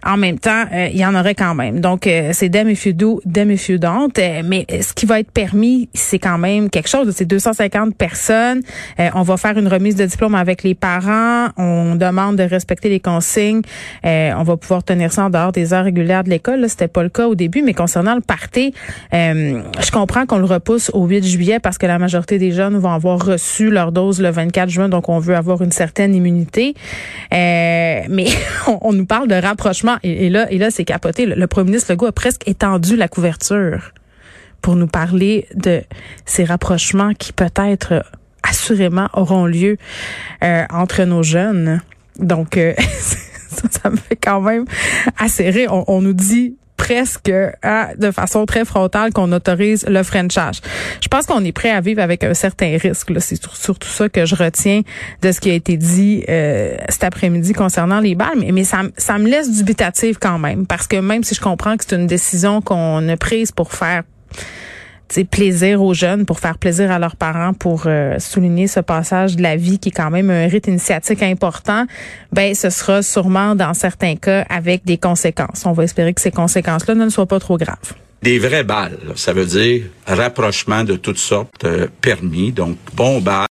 En 0.06 0.18
même 0.18 0.38
temps, 0.38 0.66
euh, 0.72 0.88
il 0.92 1.00
y 1.00 1.06
en 1.06 1.16
aurait 1.16 1.34
quand 1.34 1.56
même. 1.56 1.80
Donc, 1.80 2.06
euh, 2.06 2.30
c'est 2.32 2.48
dem 2.48 2.70
if 2.70 2.86
you 2.86 2.94
do, 2.94 3.22
if 3.26 3.70
you 3.70 3.80
don't. 3.80 4.12
Euh, 4.20 4.44
mais 4.46 4.68
ce 4.70 4.94
qui 4.94 5.08
va 5.08 5.20
être 5.20 5.32
permis, 5.32 5.90
c'est 5.96 6.20
quand 6.20 6.38
même 6.38 6.70
quelque 6.70 6.88
chose. 6.88 7.12
C'est 7.16 7.26
250 7.26 7.96
personnes. 7.96 8.62
on 9.16 9.24
va 9.24 9.38
faire 9.38 9.58
une 9.58 9.68
remise 9.68 9.96
de 9.96 10.06
diplôme 10.06 10.36
avec 10.36 10.62
les 10.62 10.76
parents. 10.76 11.48
On 11.58 11.96
demande 11.96 12.36
de 12.36 12.44
respecter 12.44 12.90
les 12.90 13.00
consignes. 13.00 13.62
on 14.04 14.44
va 14.44 14.58
pouvoir 14.58 14.84
tenir 14.84 15.12
ça 15.12 15.26
en 15.26 15.30
dehors 15.30 15.52
des 15.52 15.74
heures 15.74 15.86
régulières 15.86 16.24
de 16.24 16.30
l'école. 16.30 16.70
C'était 16.70 16.88
pas 16.88 17.02
le 17.02 17.10
cas 17.10 17.28
au 17.28 17.36
début, 17.36 17.64
mais 17.64 17.74
concernant 17.74 18.16
le 18.16 18.22
party, 18.22 18.74
je 19.12 19.92
comprends 19.92 20.26
qu'on 20.26 20.38
le 20.38 20.46
repousse 20.46 20.92
au 20.94 21.06
8 21.06 21.26
juillet 21.26 21.60
parce 21.60 21.78
que 21.78 21.88
la 21.88 21.98
majorité 21.98 22.38
des 22.38 22.52
jeunes 22.52 22.78
vont 22.78 22.92
avoir 22.92 23.24
reçu 23.24 23.72
leur 23.72 23.92
dose 23.92 24.22
le 24.22 24.30
24 24.30 24.70
juin, 24.70 24.90
donc 24.90 25.10
on 25.10 25.20
veut 25.20 25.36
avoir 25.36 25.62
une 25.62 25.72
certaine 25.72 26.14
immunité. 26.14 26.76
mais 27.32 28.28
on 28.82 28.94
nous 28.94 29.06
parle 29.06 29.28
de 29.28 29.36
rapprochement 29.36 29.95
et, 30.04 30.30
là, 30.30 30.52
et 30.52 30.58
là, 30.58 30.72
c'est 30.72 30.86
capoté. 30.86 31.26
Le, 31.26 31.48
premier 31.48 31.72
ministre 31.72 31.92
Legault 31.92 32.08
a 32.08 32.12
presque 32.12 32.48
étendu 32.48 32.96
la 32.96 33.08
couverture 33.08 33.92
pour 34.62 34.76
nous 34.76 34.88
parler 34.88 35.48
de 35.54 35.82
ces 36.26 36.44
rapprochements 36.44 37.14
qui 37.14 37.34
peut-être 37.34 38.04
assurément 38.44 39.10
auront 39.14 39.46
lieu 39.46 39.78
euh, 40.44 40.66
entre 40.72 41.04
nos 41.04 41.24
jeunes. 41.24 41.82
Donc, 42.20 42.58
euh, 42.58 42.74
ça, 43.72 43.90
me 43.90 43.98
fait 43.98 44.16
quand 44.16 44.42
même 44.42 44.66
assez 45.18 45.50
rire. 45.50 45.72
on 45.88 46.02
nous 46.02 46.14
dit 46.14 46.56
presque 46.86 47.32
hein, 47.64 47.88
de 47.98 48.12
façon 48.12 48.46
très 48.46 48.64
frontale 48.64 49.12
qu'on 49.12 49.32
autorise 49.32 49.86
le 49.88 50.04
Frenchage. 50.04 50.62
Je 51.02 51.08
pense 51.08 51.26
qu'on 51.26 51.44
est 51.44 51.52
prêt 51.52 51.72
à 51.72 51.82
vivre 51.82 52.00
avec 52.00 52.24
un 52.24 52.36
certain 52.36 52.78
risque. 52.78 53.12
C'est 53.20 53.42
surtout 53.42 53.88
ça 53.88 54.08
que 54.08 54.26
je 54.28 54.36
retiens 54.36 54.82
de 55.24 55.32
ce 55.32 55.40
qui 55.40 55.50
a 55.50 55.56
été 55.56 55.78
dit 55.78 56.24
euh, 56.30 56.78
cet 56.90 57.04
après-midi 57.04 57.54
concernant 57.54 58.00
les 58.00 58.14
balles. 58.14 58.38
Mais, 58.54 58.64
ça, 58.64 58.84
ça 58.98 59.18
me 59.18 59.28
laisse 59.28 59.52
dubitative 59.52 60.18
quand 60.20 60.38
même, 60.38 60.68
parce 60.68 60.86
que 60.86 60.98
même 60.98 61.24
si 61.24 61.34
je 61.34 61.42
comprends 61.42 61.76
que 61.76 61.86
c'est 61.88 61.96
une 61.96 62.08
décision 62.08 62.62
qu'on 62.62 63.10
a 63.10 63.18
prise 63.18 63.52
pour 63.52 63.74
faire 63.74 64.04
plaisir 65.30 65.82
aux 65.82 65.94
jeunes, 65.94 66.26
pour 66.26 66.40
faire 66.40 66.58
plaisir 66.58 66.92
à 66.92 67.00
leurs 67.00 67.16
parents, 67.16 67.54
pour 67.54 67.84
euh, 67.86 68.20
souligner 68.20 68.68
ce 68.68 68.80
passage 68.80 69.36
de 69.36 69.42
la 69.42 69.56
vie 69.56 69.80
qui 69.80 69.90
est 69.90 69.92
quand 69.92 70.10
même 70.10 70.30
un 70.30 70.48
rite 70.48 70.68
initiatique 70.68 71.24
important, 71.24 71.86
ben 72.32 72.54
ce 72.56 72.70
sera 72.70 73.02
sûrement 73.02 73.56
dans 73.56 73.74
certains 73.74 74.16
cas 74.16 74.46
avec 74.50 74.86
des 74.86 74.98
conséquences. 74.98 75.66
On 75.66 75.74
va 75.74 75.84
espérer 75.84 76.14
que 76.14 76.22
ces 76.22 76.32
conséquences-là 76.32 76.96
ne 76.96 77.10
soient 77.10 77.26
pas 77.26 77.40
trop 77.40 77.58
graves. 77.58 77.94
Des 78.24 78.40
vraies 78.40 78.64
balles, 78.64 78.98
ça 79.16 79.34
veut 79.34 79.46
dire 79.46 79.84
rapprochement 80.08 80.84
de 80.84 80.96
toutes 80.96 81.20
sortes 81.20 81.64
euh, 81.64 81.88
permis, 82.02 82.52
donc 82.52 82.78
bon 82.96 83.22
balles. 83.22 83.44